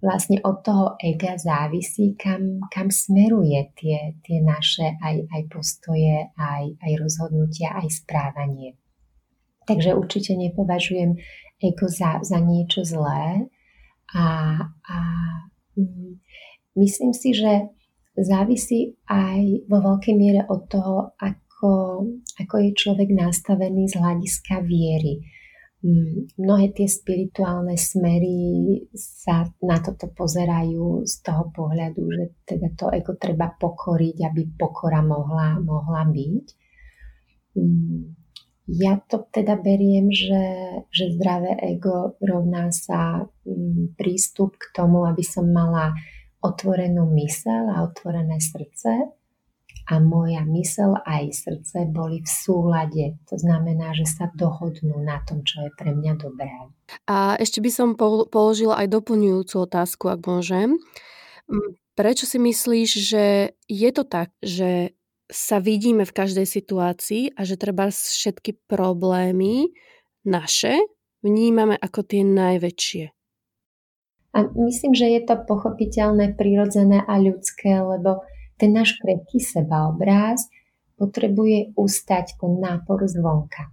vlastne 0.00 0.38
od 0.44 0.60
toho 0.60 0.86
ega 1.00 1.40
závisí, 1.40 2.14
kam, 2.20 2.60
kam 2.68 2.92
smeruje 2.92 3.72
tie, 3.76 3.98
tie 4.20 4.38
naše 4.44 5.00
aj, 5.00 5.16
aj 5.32 5.42
postoje, 5.48 6.30
aj, 6.36 6.64
aj 6.80 6.92
rozhodnutia, 7.00 7.72
aj 7.76 7.88
správanie. 8.04 8.76
Takže 9.66 9.98
určite 9.98 10.36
nepovažujem 10.38 11.18
ego 11.58 11.86
za, 11.88 12.22
za 12.22 12.38
niečo 12.38 12.84
zlé 12.84 13.50
a, 14.14 14.26
a 14.68 14.98
mm, 15.74 16.12
myslím 16.76 17.12
si, 17.16 17.34
že 17.34 17.72
závisí 18.16 18.96
aj 19.10 19.68
vo 19.68 19.78
veľkej 19.82 20.14
miere 20.16 20.42
od 20.48 20.70
toho, 20.70 21.12
ako, 21.20 21.72
ako 22.40 22.54
je 22.62 22.70
človek 22.72 23.10
nastavený 23.12 23.90
z 23.90 23.98
hľadiska 24.00 24.64
viery. 24.64 25.20
Mm, 25.86 26.34
mnohé 26.42 26.74
tie 26.74 26.90
spirituálne 26.90 27.78
smery 27.78 28.82
sa 28.98 29.46
na 29.62 29.78
toto 29.78 30.10
pozerajú 30.10 31.06
z 31.06 31.14
toho 31.22 31.54
pohľadu, 31.54 32.02
že 32.10 32.24
teda 32.42 32.74
to 32.74 32.90
ego 32.90 33.14
treba 33.14 33.54
pokoriť, 33.54 34.16
aby 34.26 34.42
pokora 34.58 34.98
mohla, 35.06 35.62
mohla 35.62 36.02
byť. 36.10 36.46
Mm, 37.54 38.02
ja 38.66 38.98
to 38.98 39.30
teda 39.30 39.62
beriem, 39.62 40.10
že, 40.10 40.42
že 40.90 41.14
zdravé 41.14 41.54
ego 41.78 42.18
rovná 42.18 42.74
sa 42.74 43.22
mm, 43.46 43.94
prístup 43.94 44.58
k 44.58 44.74
tomu, 44.74 45.06
aby 45.06 45.22
som 45.22 45.46
mala 45.46 45.94
otvorenú 46.42 47.06
mysel 47.14 47.70
a 47.70 47.86
otvorené 47.86 48.42
srdce 48.42 49.06
a 49.86 50.02
moja 50.02 50.42
mysel 50.42 50.98
a 50.98 51.22
aj 51.22 51.46
srdce 51.46 51.86
boli 51.86 52.18
v 52.18 52.30
súlade. 52.30 53.04
To 53.30 53.38
znamená, 53.38 53.94
že 53.94 54.06
sa 54.06 54.26
dohodnú 54.34 54.98
na 54.98 55.22
tom, 55.22 55.46
čo 55.46 55.62
je 55.62 55.70
pre 55.78 55.94
mňa 55.94 56.12
dobré. 56.18 56.50
A 57.06 57.38
ešte 57.38 57.62
by 57.62 57.70
som 57.70 57.88
položila 58.26 58.82
aj 58.82 58.90
doplňujúcu 58.90 59.54
otázku, 59.62 60.10
ak 60.10 60.26
môžem. 60.26 60.74
Prečo 61.94 62.26
si 62.26 62.42
myslíš, 62.42 62.90
že 62.98 63.24
je 63.70 63.90
to 63.94 64.02
tak, 64.02 64.34
že 64.42 64.92
sa 65.26 65.58
vidíme 65.58 66.06
v 66.06 66.16
každej 66.16 66.46
situácii 66.46 67.34
a 67.34 67.42
že 67.42 67.58
treba 67.58 67.90
všetky 67.90 68.66
problémy 68.70 69.74
naše 70.22 70.78
vnímame 71.22 71.74
ako 71.74 72.06
tie 72.06 72.22
najväčšie. 72.22 73.04
A 74.36 74.38
myslím, 74.52 74.92
že 74.92 75.06
je 75.16 75.22
to 75.24 75.34
pochopiteľné, 75.48 76.36
prirodzené 76.36 77.00
a 77.08 77.16
ľudské, 77.16 77.72
lebo 77.80 78.20
ten 78.56 78.72
náš 78.72 78.96
krehký 78.98 79.40
sebaobráz 79.40 80.48
potrebuje 80.96 81.76
ustať 81.76 82.40
ten 82.40 82.56
nápor 82.60 83.04
zvonka. 83.04 83.68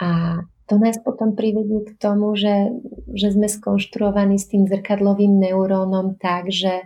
A 0.00 0.40
to 0.68 0.76
nás 0.76 1.00
potom 1.00 1.32
privedie 1.32 1.88
k 1.88 1.96
tomu, 1.96 2.36
že, 2.36 2.72
že 3.16 3.32
sme 3.32 3.48
skonštruovaní 3.48 4.36
s 4.36 4.52
tým 4.52 4.68
zrkadlovým 4.68 5.40
neurónom 5.40 6.20
tak, 6.20 6.52
že 6.52 6.84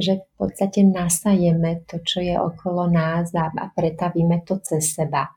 že 0.00 0.24
v 0.24 0.26
podstate 0.40 0.80
nasajeme 0.86 1.84
to, 1.84 2.00
čo 2.00 2.24
je 2.24 2.34
okolo 2.34 2.88
nás 2.88 3.30
a, 3.36 3.52
a 3.52 3.66
pretavíme 3.70 4.42
to 4.48 4.58
cez 4.64 4.96
seba. 4.96 5.28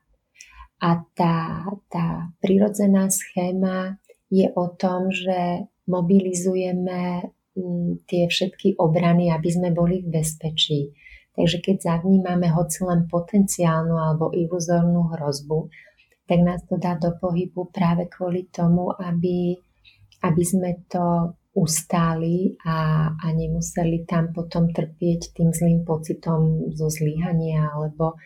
A 0.80 0.90
tá, 1.16 1.64
tá 1.88 2.28
prirodzená 2.40 3.08
schéma 3.08 4.00
je 4.28 4.50
o 4.52 4.66
tom, 4.74 5.12
že 5.12 5.68
mobilizujeme 5.86 7.30
mm, 7.54 8.08
tie 8.08 8.26
všetky 8.26 8.80
obrany, 8.80 9.30
aby 9.30 9.48
sme 9.48 9.70
boli 9.70 10.02
v 10.02 10.20
bezpečí. 10.20 10.92
Takže 11.34 11.58
keď 11.58 11.76
zavnímame 11.82 12.46
hoci 12.54 12.86
len 12.86 13.10
potenciálnu 13.10 13.94
alebo 13.98 14.30
iluzórnu 14.30 15.18
hrozbu, 15.18 15.66
tak 16.30 16.38
nás 16.40 16.62
to 16.70 16.78
dá 16.78 16.94
do 16.96 17.12
pohybu 17.18 17.68
práve 17.74 18.06
kvôli 18.08 18.48
tomu, 18.48 18.94
aby, 18.96 19.58
aby 20.22 20.42
sme 20.46 20.86
to 20.86 21.36
ustáli 21.54 22.58
a, 22.66 23.10
a 23.14 23.26
nemuseli 23.30 24.06
tam 24.06 24.34
potom 24.34 24.70
trpieť 24.70 25.34
tým 25.38 25.54
zlým 25.54 25.86
pocitom 25.86 26.70
zo 26.74 26.90
zlyhania 26.90 27.70
alebo 27.70 28.18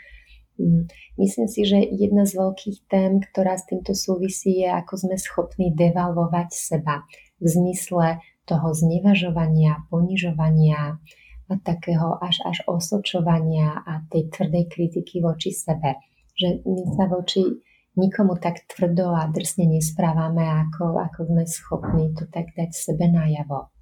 mm, 0.57 0.89
Myslím 1.19 1.51
si, 1.51 1.67
že 1.67 1.83
jedna 1.83 2.23
z 2.23 2.39
veľkých 2.39 2.79
tém, 2.87 3.19
ktorá 3.19 3.59
s 3.59 3.67
týmto 3.67 3.91
súvisí, 3.91 4.63
je, 4.63 4.71
ako 4.71 4.95
sme 4.95 5.17
schopní 5.19 5.75
devalvovať 5.75 6.49
seba 6.55 7.03
v 7.43 7.47
zmysle 7.51 8.23
toho 8.47 8.71
znevažovania, 8.71 9.83
ponižovania 9.91 11.03
takého 11.65 12.21
až 12.21 12.45
až 12.45 12.69
osočovania 12.69 13.81
a 13.87 14.05
tej 14.13 14.29
tvrdej 14.29 14.65
kritiky 14.69 15.25
voči 15.25 15.55
sebe. 15.55 15.97
Že 16.37 16.63
my 16.69 16.83
sa 16.95 17.05
voči 17.09 17.43
nikomu 17.99 18.39
tak 18.39 18.69
tvrdo 18.69 19.11
a 19.17 19.27
drsne 19.27 19.67
nesprávame, 19.81 20.45
ako, 20.45 21.01
ako 21.01 21.21
sme 21.33 21.45
schopní 21.49 22.05
to 22.15 22.29
tak 22.31 22.53
dať 22.55 22.71
sebe 22.71 23.09
najavo. 23.11 23.73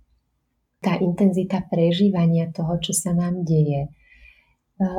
Tá 0.80 0.96
intenzita 0.96 1.66
prežívania 1.66 2.48
toho, 2.54 2.78
čo 2.78 2.94
sa 2.94 3.12
nám 3.12 3.42
deje, 3.42 3.90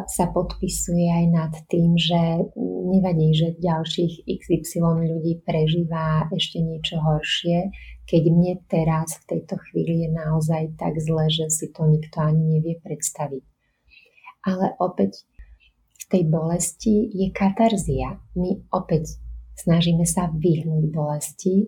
sa 0.09 0.25
podpisuje 0.33 1.05
aj 1.05 1.25
nad 1.29 1.53
tým, 1.69 1.93
že 1.93 2.49
nevadí, 2.89 3.29
že 3.37 3.61
ďalších 3.61 4.25
XY 4.25 5.05
ľudí 5.05 5.45
prežíva 5.45 6.25
ešte 6.33 6.65
niečo 6.65 6.97
horšie, 6.97 7.69
keď 8.07 8.23
mne 8.31 8.53
teraz 8.71 9.19
v 9.19 9.35
tejto 9.35 9.59
chvíli 9.67 10.07
je 10.07 10.09
naozaj 10.15 10.79
tak 10.79 10.95
zle, 11.03 11.27
že 11.27 11.51
si 11.51 11.67
to 11.75 11.83
nikto 11.83 12.23
ani 12.23 12.57
nevie 12.57 12.79
predstaviť. 12.79 13.43
Ale 14.47 14.79
opäť 14.79 15.27
v 15.91 16.03
tej 16.07 16.23
bolesti 16.31 17.11
je 17.11 17.27
katarzia. 17.35 18.15
My 18.39 18.63
opäť 18.71 19.19
snažíme 19.59 20.07
sa 20.07 20.31
vyhnúť 20.31 20.87
bolesti 20.87 21.67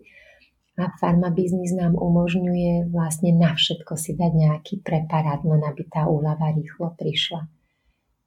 a 0.80 0.88
farmabiznis 0.96 1.76
nám 1.76 1.92
umožňuje 1.92 2.88
vlastne 2.88 3.36
na 3.36 3.52
všetko 3.52 4.00
si 4.00 4.16
dať 4.16 4.32
nejaký 4.32 4.74
preparát, 4.80 5.44
len 5.44 5.60
aby 5.60 5.84
tá 5.92 6.08
úľava 6.08 6.56
rýchlo 6.56 6.96
prišla. 6.96 7.52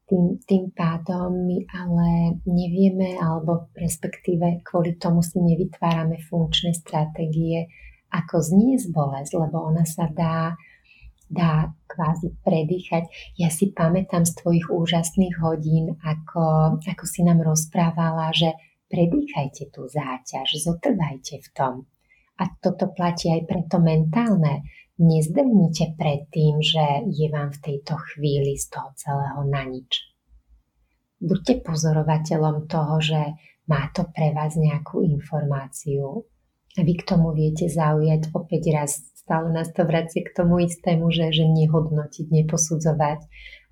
Tým, 0.05 0.37
tým 0.45 0.69
pádom 0.69 1.33
my 1.33 1.65
ale 1.73 2.37
nevieme, 2.45 3.17
alebo 3.17 3.73
respektíve 3.73 4.61
kvôli 4.61 5.01
tomu 5.01 5.25
si 5.25 5.41
nevytvárame 5.41 6.21
funkčné 6.29 6.77
stratégie, 6.77 7.71
ako 8.13 8.35
zniesť 8.37 8.93
bolesť, 8.93 9.33
lebo 9.41 9.65
ona 9.65 9.89
sa 9.89 10.05
dá, 10.05 10.53
dá 11.25 11.73
kvázi 11.89 12.37
predýchať. 12.45 13.09
Ja 13.41 13.49
si 13.49 13.73
pamätám 13.73 14.29
z 14.29 14.37
tvojich 14.37 14.69
úžasných 14.69 15.41
hodín, 15.41 15.97
ako, 16.05 16.77
ako 16.85 17.05
si 17.09 17.25
nám 17.25 17.41
rozprávala, 17.41 18.29
že 18.29 18.53
predýchajte 18.93 19.73
tú 19.73 19.89
záťaž, 19.89 20.61
zotrvajte 20.61 21.41
v 21.41 21.49
tom. 21.57 21.73
A 22.37 22.49
toto 22.61 22.93
platí 22.93 23.33
aj 23.33 23.49
pre 23.49 23.65
to 23.65 23.81
mentálne 23.81 24.61
nezdrnite 25.01 25.97
pred 25.97 26.29
tým, 26.29 26.61
že 26.61 27.09
je 27.09 27.27
vám 27.33 27.49
v 27.49 27.61
tejto 27.61 27.97
chvíli 28.13 28.53
z 28.57 28.69
toho 28.69 28.93
celého 28.93 29.41
na 29.49 29.65
nič. 29.65 30.13
Buďte 31.17 31.65
pozorovateľom 31.65 32.69
toho, 32.69 32.95
že 33.01 33.21
má 33.65 33.89
to 33.95 34.05
pre 34.11 34.35
vás 34.35 34.59
nejakú 34.59 35.01
informáciu 35.01 36.27
a 36.77 36.81
vy 36.81 36.93
k 36.97 37.03
tomu 37.05 37.31
viete 37.37 37.69
zaujať 37.69 38.33
opäť 38.33 38.63
raz. 38.73 38.91
Stále 39.13 39.55
nás 39.55 39.71
to 39.71 39.87
vracie 39.87 40.25
k 40.25 40.35
tomu 40.35 40.63
istému, 40.67 41.07
že, 41.13 41.31
že 41.31 41.47
nehodnotiť, 41.47 42.27
neposudzovať. 42.27 43.19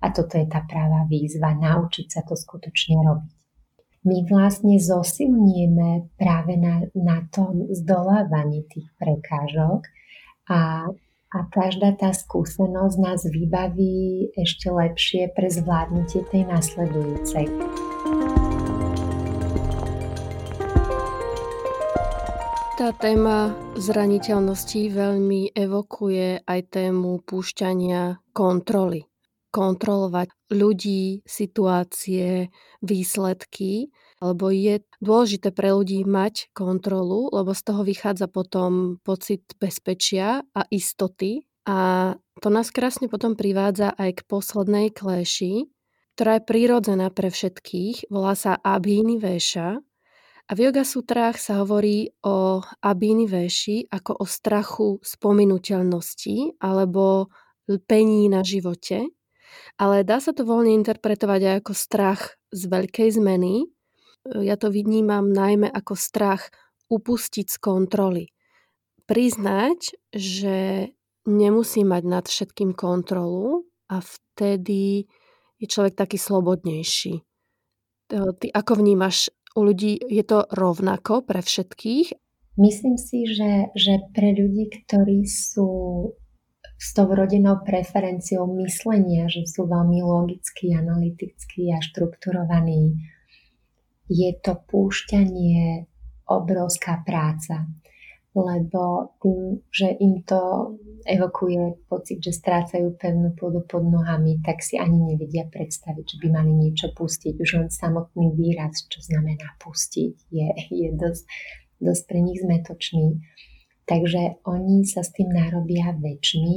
A 0.02 0.06
toto 0.10 0.40
je 0.40 0.46
tá 0.48 0.64
práva 0.64 1.04
výzva, 1.06 1.52
naučiť 1.52 2.06
sa 2.08 2.20
to 2.24 2.34
skutočne 2.34 2.98
robiť 3.02 3.32
my 4.02 4.26
vlastne 4.26 4.82
zosilnieme 4.82 6.10
práve 6.18 6.58
na, 6.58 6.82
na 6.90 7.22
tom 7.30 7.70
zdolávaní 7.70 8.66
tých 8.66 8.90
prekážok 8.98 9.86
a 10.50 10.90
a 11.32 11.48
každá 11.48 11.96
tá 11.96 12.12
skúsenosť 12.12 12.96
nás 13.00 13.24
vybaví 13.24 14.28
ešte 14.36 14.68
lepšie 14.68 15.32
pre 15.32 15.48
zvládnutie 15.48 16.28
tej 16.28 16.44
nasledujúcej. 16.44 17.48
Tá 22.82 22.90
téma 22.90 23.54
zraniteľnosti 23.78 24.90
veľmi 24.90 25.54
evokuje 25.54 26.42
aj 26.42 26.60
tému 26.66 27.22
púšťania 27.22 28.18
kontroly. 28.34 29.06
Kontrolovať 29.54 30.50
ľudí, 30.50 31.22
situácie, 31.22 32.50
výsledky 32.82 33.86
lebo 34.18 34.50
je 34.50 34.82
dôležité 34.98 35.54
pre 35.54 35.70
ľudí 35.70 36.02
mať 36.02 36.50
kontrolu, 36.58 37.30
lebo 37.30 37.54
z 37.54 37.62
toho 37.62 37.86
vychádza 37.86 38.26
potom 38.26 38.98
pocit 39.06 39.46
bezpečia 39.62 40.42
a 40.50 40.66
istoty. 40.74 41.46
A 41.70 42.14
to 42.42 42.50
nás 42.50 42.74
krásne 42.74 43.06
potom 43.06 43.38
privádza 43.38 43.94
aj 43.94 44.22
k 44.22 44.26
poslednej 44.26 44.90
kléši, 44.90 45.70
ktorá 46.18 46.42
je 46.42 46.46
prírodzená 46.50 47.14
pre 47.14 47.30
všetkých, 47.30 48.10
volá 48.10 48.34
sa 48.34 48.58
Abhini 48.58 49.22
Véša. 49.22 49.78
A 50.52 50.54
v 50.54 50.68
Yoga 50.68 50.84
Sutrách 50.84 51.40
sa 51.40 51.64
hovorí 51.64 52.12
o 52.28 52.60
Abhini 52.84 53.24
Véši 53.24 53.88
ako 53.88 54.20
o 54.20 54.28
strachu 54.28 55.00
spominuteľnosti 55.00 56.60
alebo 56.60 57.32
lpení 57.72 58.28
na 58.28 58.44
živote. 58.44 59.08
Ale 59.80 60.04
dá 60.04 60.20
sa 60.20 60.36
to 60.36 60.44
voľne 60.44 60.76
interpretovať 60.76 61.40
aj 61.40 61.54
ako 61.64 61.72
strach 61.72 62.36
z 62.52 62.68
veľkej 62.68 63.16
zmeny, 63.16 63.64
ja 64.44 64.60
to 64.60 64.68
vnímam 64.68 65.32
najmä 65.32 65.72
ako 65.72 65.96
strach 65.96 66.52
upustiť 66.92 67.48
z 67.48 67.56
kontroly. 67.56 68.24
Priznať, 69.08 69.96
že 70.12 70.92
nemusí 71.24 71.80
mať 71.80 72.02
nad 72.04 72.24
všetkým 72.28 72.76
kontrolu 72.76 73.64
a 73.88 74.04
vtedy 74.04 75.08
je 75.56 75.64
človek 75.64 75.96
taký 75.96 76.20
slobodnejší. 76.20 77.24
Ty 78.12 78.46
ako 78.52 78.84
vnímaš 78.84 79.32
u 79.56 79.60
ľudí, 79.64 80.00
je 80.08 80.24
to 80.24 80.48
rovnako 80.50 81.24
pre 81.24 81.40
všetkých? 81.44 82.16
Myslím 82.60 83.00
si, 83.00 83.24
že, 83.24 83.72
že 83.72 84.04
pre 84.12 84.36
ľudí, 84.36 84.68
ktorí 84.84 85.24
sú 85.24 85.70
s 86.82 86.88
tou 86.92 87.06
rodinou 87.08 87.62
preferenciou 87.62 88.44
myslenia, 88.58 89.30
že 89.30 89.46
sú 89.46 89.70
veľmi 89.70 90.02
logicky, 90.02 90.74
analytickí 90.74 91.70
a 91.70 91.78
štrukturovaní, 91.78 92.98
je 94.10 94.30
to 94.42 94.58
púšťanie 94.66 95.88
obrovská 96.26 97.00
práca, 97.06 97.70
lebo 98.32 99.12
tým, 99.20 99.60
že 99.68 99.92
im 100.00 100.24
to 100.24 100.40
evokuje 101.04 101.84
pocit, 101.84 102.16
že 102.24 102.32
strácajú 102.32 102.96
pevnú 102.96 103.36
pôdu 103.36 103.60
pod 103.68 103.84
nohami, 103.84 104.40
tak 104.40 104.64
si 104.64 104.80
ani 104.80 105.14
nevedia 105.14 105.44
predstaviť, 105.52 106.04
že 106.04 106.16
by 106.22 106.28
mali 106.32 106.52
niečo 106.56 106.96
pustiť. 106.96 107.36
Už 107.36 107.50
len 107.60 107.68
samotný 107.68 108.32
výraz, 108.32 108.88
čo 108.88 109.04
znamená 109.04 109.52
pustiť, 109.60 110.14
je, 110.32 110.48
je 110.72 110.88
dosť, 110.96 111.24
dosť 111.82 112.02
pre 112.08 112.18
nich 112.24 112.40
zmetočný. 112.40 113.20
Takže 113.84 114.40
oni 114.48 114.88
sa 114.88 115.04
s 115.04 115.12
tým 115.12 115.28
narobia 115.28 115.92
väčšmi. 115.92 116.56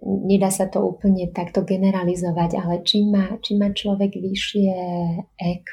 Nedá 0.00 0.48
sa 0.54 0.70
to 0.70 0.86
úplne 0.86 1.28
takto 1.34 1.66
generalizovať, 1.66 2.56
ale 2.56 2.86
čím 2.86 3.12
má, 3.12 3.36
čím 3.42 3.66
má 3.66 3.74
človek 3.74 4.16
vyššie 4.16 4.72
EQ, 5.34 5.70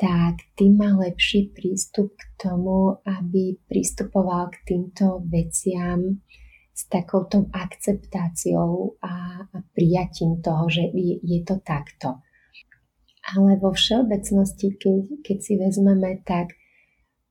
tak 0.00 0.56
tým 0.56 0.80
má 0.80 0.96
lepší 0.96 1.52
prístup 1.52 2.16
k 2.16 2.48
tomu, 2.48 2.96
aby 3.04 3.60
pristupoval 3.68 4.48
k 4.48 4.56
týmto 4.64 5.20
veciam 5.28 6.24
s 6.72 6.88
takouto 6.88 7.44
akceptáciou 7.52 8.96
a, 9.04 9.44
a 9.44 9.56
prijatím 9.76 10.40
toho, 10.40 10.72
že 10.72 10.88
je, 10.96 11.20
je 11.20 11.44
to 11.44 11.60
takto. 11.60 12.16
Ale 13.36 13.60
vo 13.60 13.76
všeobecnosti, 13.76 14.80
keď, 14.80 15.20
keď 15.20 15.38
si 15.44 15.60
vezmeme, 15.60 16.24
tak 16.24 16.56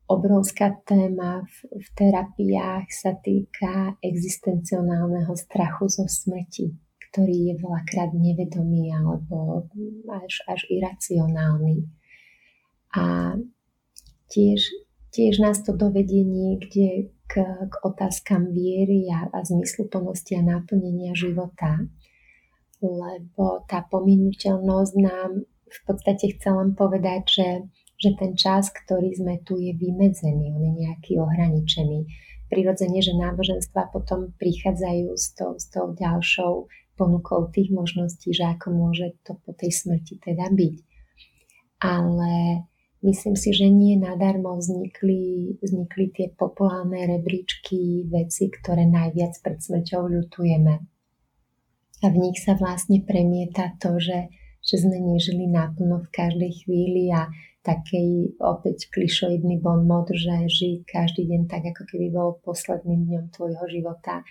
obrovská 0.05 0.78
téma 0.86 1.41
v, 1.49 1.55
v 1.74 1.88
terapiách 1.97 2.86
sa 2.93 3.17
týka 3.17 3.97
existencionálneho 3.97 5.34
strachu 5.34 5.89
zo 5.89 6.05
smrti, 6.05 6.70
ktorý 7.09 7.49
je 7.49 7.53
veľakrát 7.57 8.13
nevedomý 8.13 8.93
alebo 8.93 9.65
až, 10.13 10.45
až 10.45 10.70
iracionálny. 10.70 11.99
A 12.96 13.38
tiež, 14.30 14.66
tiež 15.14 15.42
nás 15.42 15.62
to 15.62 15.78
dovedie 15.78 16.26
niekde 16.26 17.14
k, 17.30 17.34
k 17.46 17.74
otázkam 17.86 18.50
viery 18.50 19.06
a, 19.14 19.30
a 19.30 19.46
zmysluplnosti 19.46 20.34
a 20.38 20.42
náplnenia 20.42 21.14
života, 21.14 21.86
lebo 22.82 23.68
tá 23.70 23.86
pominuteľnosť 23.86 24.94
nám 24.98 25.46
v 25.70 25.80
podstate 25.86 26.34
chce 26.34 26.50
len 26.50 26.74
povedať, 26.74 27.22
že, 27.30 27.50
že 28.02 28.10
ten 28.18 28.34
čas, 28.34 28.74
ktorý 28.74 29.14
sme 29.14 29.38
tu, 29.46 29.62
je 29.62 29.78
vymedzený, 29.78 30.50
on 30.58 30.62
je 30.66 30.74
nejaký 30.90 31.22
ohraničený. 31.22 32.10
Prirodzene, 32.50 32.98
že 33.06 33.14
náboženstva 33.14 33.94
potom 33.94 34.34
prichádzajú 34.42 35.14
s 35.14 35.38
tou, 35.38 35.54
s 35.62 35.70
tou 35.70 35.94
ďalšou 35.94 36.66
ponukou 36.98 37.54
tých 37.54 37.70
možností, 37.70 38.34
že 38.34 38.58
ako 38.58 38.74
môže 38.74 39.14
to 39.22 39.38
po 39.46 39.54
tej 39.54 39.70
smrti 39.70 40.18
teda 40.18 40.50
byť. 40.50 40.76
Ale 41.86 42.66
Myslím 43.00 43.39
si, 43.39 43.56
že 43.56 43.72
nie 43.72 43.95
nadarmo 43.95 44.60
vznikli, 44.60 45.56
vznikli 45.64 46.12
tie 46.12 46.28
populárne 46.36 47.08
rebríčky 47.08 48.04
veci, 48.12 48.52
ktoré 48.52 48.84
najviac 48.84 49.39
pred 49.39 49.64
smrťou 49.64 50.04
ľutujeme. 50.20 50.74
A 52.00 52.06
v 52.12 52.18
nich 52.20 52.43
sa 52.43 52.60
vlastne 52.60 53.00
premieta 53.00 53.72
to, 53.80 54.04
že, 54.04 54.28
že 54.60 54.84
sme 54.84 55.00
nežili 55.00 55.47
naplno 55.47 56.04
v 56.04 56.10
každej 56.12 56.52
chvíli 56.64 57.08
a 57.16 57.32
takej 57.64 58.39
opäť 58.39 58.91
klišoidný 58.91 59.60
bonmot, 59.64 60.12
že 60.12 60.47
žiť 60.47 60.88
každý 60.88 61.28
deň 61.28 61.41
tak, 61.47 61.72
ako 61.72 61.84
keby 61.88 62.08
bol 62.12 62.39
posledným 62.43 63.08
dňom 63.08 63.26
tvojho 63.32 63.64
života. 63.68 64.24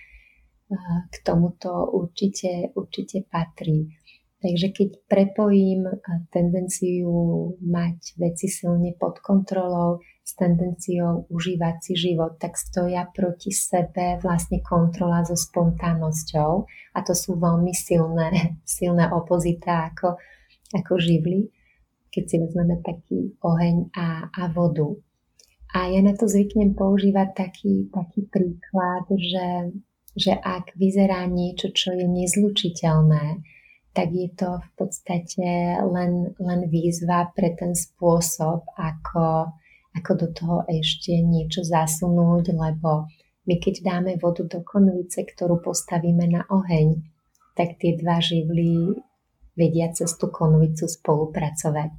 K 1.09 1.14
tomuto 1.25 1.89
určite, 1.89 2.73
určite 2.77 3.25
patrí. 3.25 3.97
Takže 4.39 4.70
keď 4.70 4.89
prepojím 5.11 5.99
tendenciu 6.30 7.11
mať 7.59 8.14
veci 8.22 8.47
silne 8.47 8.95
pod 8.95 9.18
kontrolou 9.18 9.99
s 10.22 10.39
tendenciou 10.39 11.26
užívať 11.26 11.76
si 11.82 11.93
život, 11.99 12.39
tak 12.39 12.55
stoja 12.55 13.11
proti 13.11 13.51
sebe 13.51 14.22
vlastne 14.22 14.62
kontrola 14.62 15.26
so 15.26 15.34
spontánnosťou 15.34 16.53
a 16.95 16.99
to 17.03 17.18
sú 17.18 17.34
veľmi 17.34 17.74
silné, 17.74 18.55
silné 18.78 19.11
opozita 19.11 19.91
ako, 19.91 20.14
ako 20.70 20.93
živly, 21.03 21.51
keď 22.14 22.24
si 22.30 22.36
vezmeme 22.39 22.78
taký 22.78 23.34
oheň 23.43 23.91
a, 23.99 24.30
a 24.30 24.43
vodu. 24.55 24.86
A 25.74 25.91
ja 25.91 25.99
na 25.99 26.14
to 26.14 26.30
zvyknem 26.30 26.78
používať 26.78 27.28
taký, 27.34 27.91
taký 27.91 28.22
príklad, 28.30 29.05
že, 29.18 29.74
že 30.14 30.32
ak 30.39 30.78
vyzerá 30.78 31.26
niečo, 31.26 31.74
čo 31.74 31.91
je 31.91 32.07
nezlučiteľné, 32.07 33.58
tak 33.99 34.14
je 34.14 34.30
to 34.30 34.62
v 34.62 34.70
podstate 34.78 35.51
len, 35.82 36.30
len 36.38 36.61
výzva 36.70 37.34
pre 37.34 37.51
ten 37.59 37.74
spôsob, 37.74 38.62
ako, 38.78 39.51
ako 39.90 40.11
do 40.14 40.28
toho 40.30 40.59
ešte 40.70 41.18
niečo 41.18 41.66
zasunúť, 41.66 42.55
lebo 42.55 43.11
my 43.51 43.55
keď 43.59 43.82
dáme 43.82 44.14
vodu 44.22 44.46
do 44.46 44.62
konvice, 44.62 45.26
ktorú 45.26 45.59
postavíme 45.59 46.30
na 46.30 46.46
oheň, 46.46 46.94
tak 47.59 47.82
tie 47.82 47.99
dva 47.99 48.22
živly 48.22 49.03
vedia 49.59 49.90
cez 49.90 50.14
tú 50.14 50.30
konvicu 50.30 50.86
spolupracovať. 50.86 51.90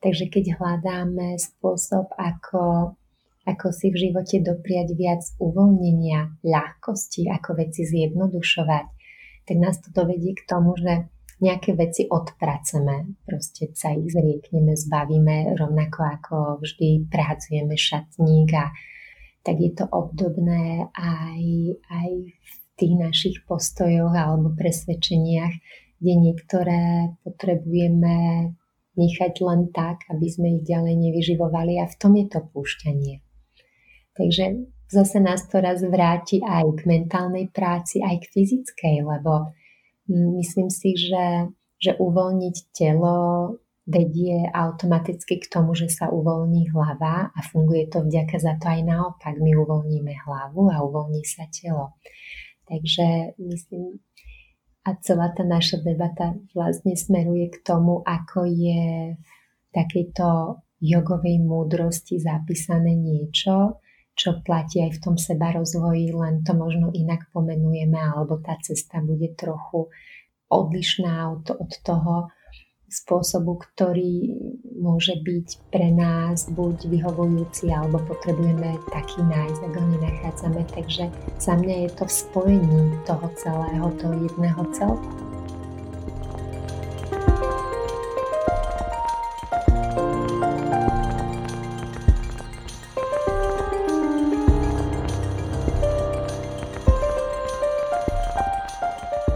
Takže 0.00 0.32
keď 0.32 0.56
hľadáme 0.56 1.36
spôsob, 1.36 2.16
ako, 2.16 2.96
ako 3.44 3.66
si 3.76 3.92
v 3.92 4.08
živote 4.08 4.40
dopriať 4.40 4.88
viac 4.96 5.20
uvoľnenia, 5.36 6.40
ľahkosti, 6.48 7.28
ako 7.28 7.60
veci 7.60 7.84
zjednodušovať, 7.84 8.86
tak 9.44 9.56
nás 9.60 9.76
to 9.84 9.92
dovedie 9.92 10.32
k 10.32 10.48
tomu, 10.48 10.80
že 10.80 11.11
nejaké 11.42 11.74
veci 11.74 12.06
odpraceme, 12.06 13.18
proste 13.26 13.74
sa 13.74 13.90
ich 13.90 14.14
zriekneme, 14.14 14.78
zbavíme, 14.78 15.58
rovnako 15.58 16.00
ako 16.06 16.36
vždy 16.62 17.10
pracujeme 17.10 17.74
šatník 17.74 18.54
a 18.54 18.70
tak 19.42 19.58
je 19.58 19.74
to 19.74 19.90
obdobné 19.90 20.86
aj, 20.94 21.42
aj 21.90 22.10
v 22.30 22.52
tých 22.78 22.94
našich 22.94 23.36
postojoch 23.42 24.14
alebo 24.14 24.54
presvedčeniach, 24.54 25.54
kde 25.98 26.12
niektoré 26.14 26.82
potrebujeme 27.26 28.50
nechať 28.94 29.34
len 29.42 29.74
tak, 29.74 30.06
aby 30.14 30.26
sme 30.30 30.46
ich 30.60 30.62
ďalej 30.62 30.94
nevyživovali 30.94 31.82
a 31.82 31.90
v 31.90 31.98
tom 31.98 32.14
je 32.14 32.26
to 32.30 32.40
púšťanie. 32.54 33.18
Takže 34.14 34.68
zase 34.92 35.18
nás 35.18 35.48
to 35.48 35.58
raz 35.58 35.80
vráti 35.82 36.38
aj 36.44 36.68
k 36.78 36.80
mentálnej 36.84 37.48
práci, 37.48 38.04
aj 38.04 38.22
k 38.22 38.30
fyzickej, 38.30 38.96
lebo 39.02 39.56
Myslím 40.10 40.68
si, 40.72 40.98
že, 40.98 41.52
že 41.78 41.94
uvoľniť 41.98 42.56
telo 42.74 43.18
vedie 43.82 44.46
automaticky 44.46 45.42
k 45.42 45.50
tomu, 45.50 45.74
že 45.74 45.90
sa 45.90 46.06
uvoľní 46.06 46.70
hlava 46.70 47.34
a 47.34 47.40
funguje 47.42 47.90
to 47.90 48.06
vďaka 48.06 48.38
za 48.38 48.54
to 48.62 48.70
aj 48.70 48.80
naopak. 48.86 49.34
My 49.42 49.58
uvoľníme 49.58 50.14
hlavu 50.22 50.70
a 50.70 50.82
uvoľní 50.86 51.22
sa 51.26 51.50
telo. 51.50 51.98
Takže 52.70 53.34
myslím, 53.42 53.98
a 54.86 54.94
celá 55.02 55.30
tá 55.34 55.42
naša 55.46 55.82
debata 55.82 56.34
vlastne 56.54 56.94
smeruje 56.94 57.50
k 57.54 57.56
tomu, 57.62 58.02
ako 58.02 58.46
je 58.46 59.14
v 59.18 59.70
takejto 59.70 60.58
jogovej 60.82 61.38
múdrosti 61.42 62.18
zapísané 62.18 62.98
niečo, 62.98 63.81
čo 64.12 64.44
platí 64.44 64.84
aj 64.84 65.00
v 65.00 65.02
tom 65.02 65.16
seba 65.16 65.56
rozvoji, 65.56 66.12
len 66.12 66.44
to 66.44 66.52
možno 66.52 66.92
inak 66.92 67.26
pomenujeme, 67.32 67.96
alebo 67.96 68.38
tá 68.44 68.60
cesta 68.60 69.00
bude 69.00 69.32
trochu 69.34 69.88
odlišná 70.52 71.32
od, 71.32 71.48
od 71.56 71.72
toho 71.80 72.28
spôsobu, 72.92 73.56
ktorý 73.56 74.36
môže 74.76 75.16
byť 75.24 75.72
pre 75.72 75.88
nás 75.88 76.44
buď 76.52 76.92
vyhovujúci, 76.92 77.72
alebo 77.72 78.04
potrebujeme 78.04 78.76
taký 78.92 79.24
nájsť, 79.24 79.60
ak 79.64 79.74
ho 79.80 79.86
nenachádzame. 79.96 80.60
Takže 80.76 81.04
za 81.40 81.54
mňa 81.56 81.88
je 81.88 81.90
to 81.96 82.04
v 82.04 82.12
spojení 82.12 82.82
toho 83.08 83.26
celého, 83.40 83.86
toho 83.96 84.14
jedného 84.28 84.62
celku. 84.76 85.08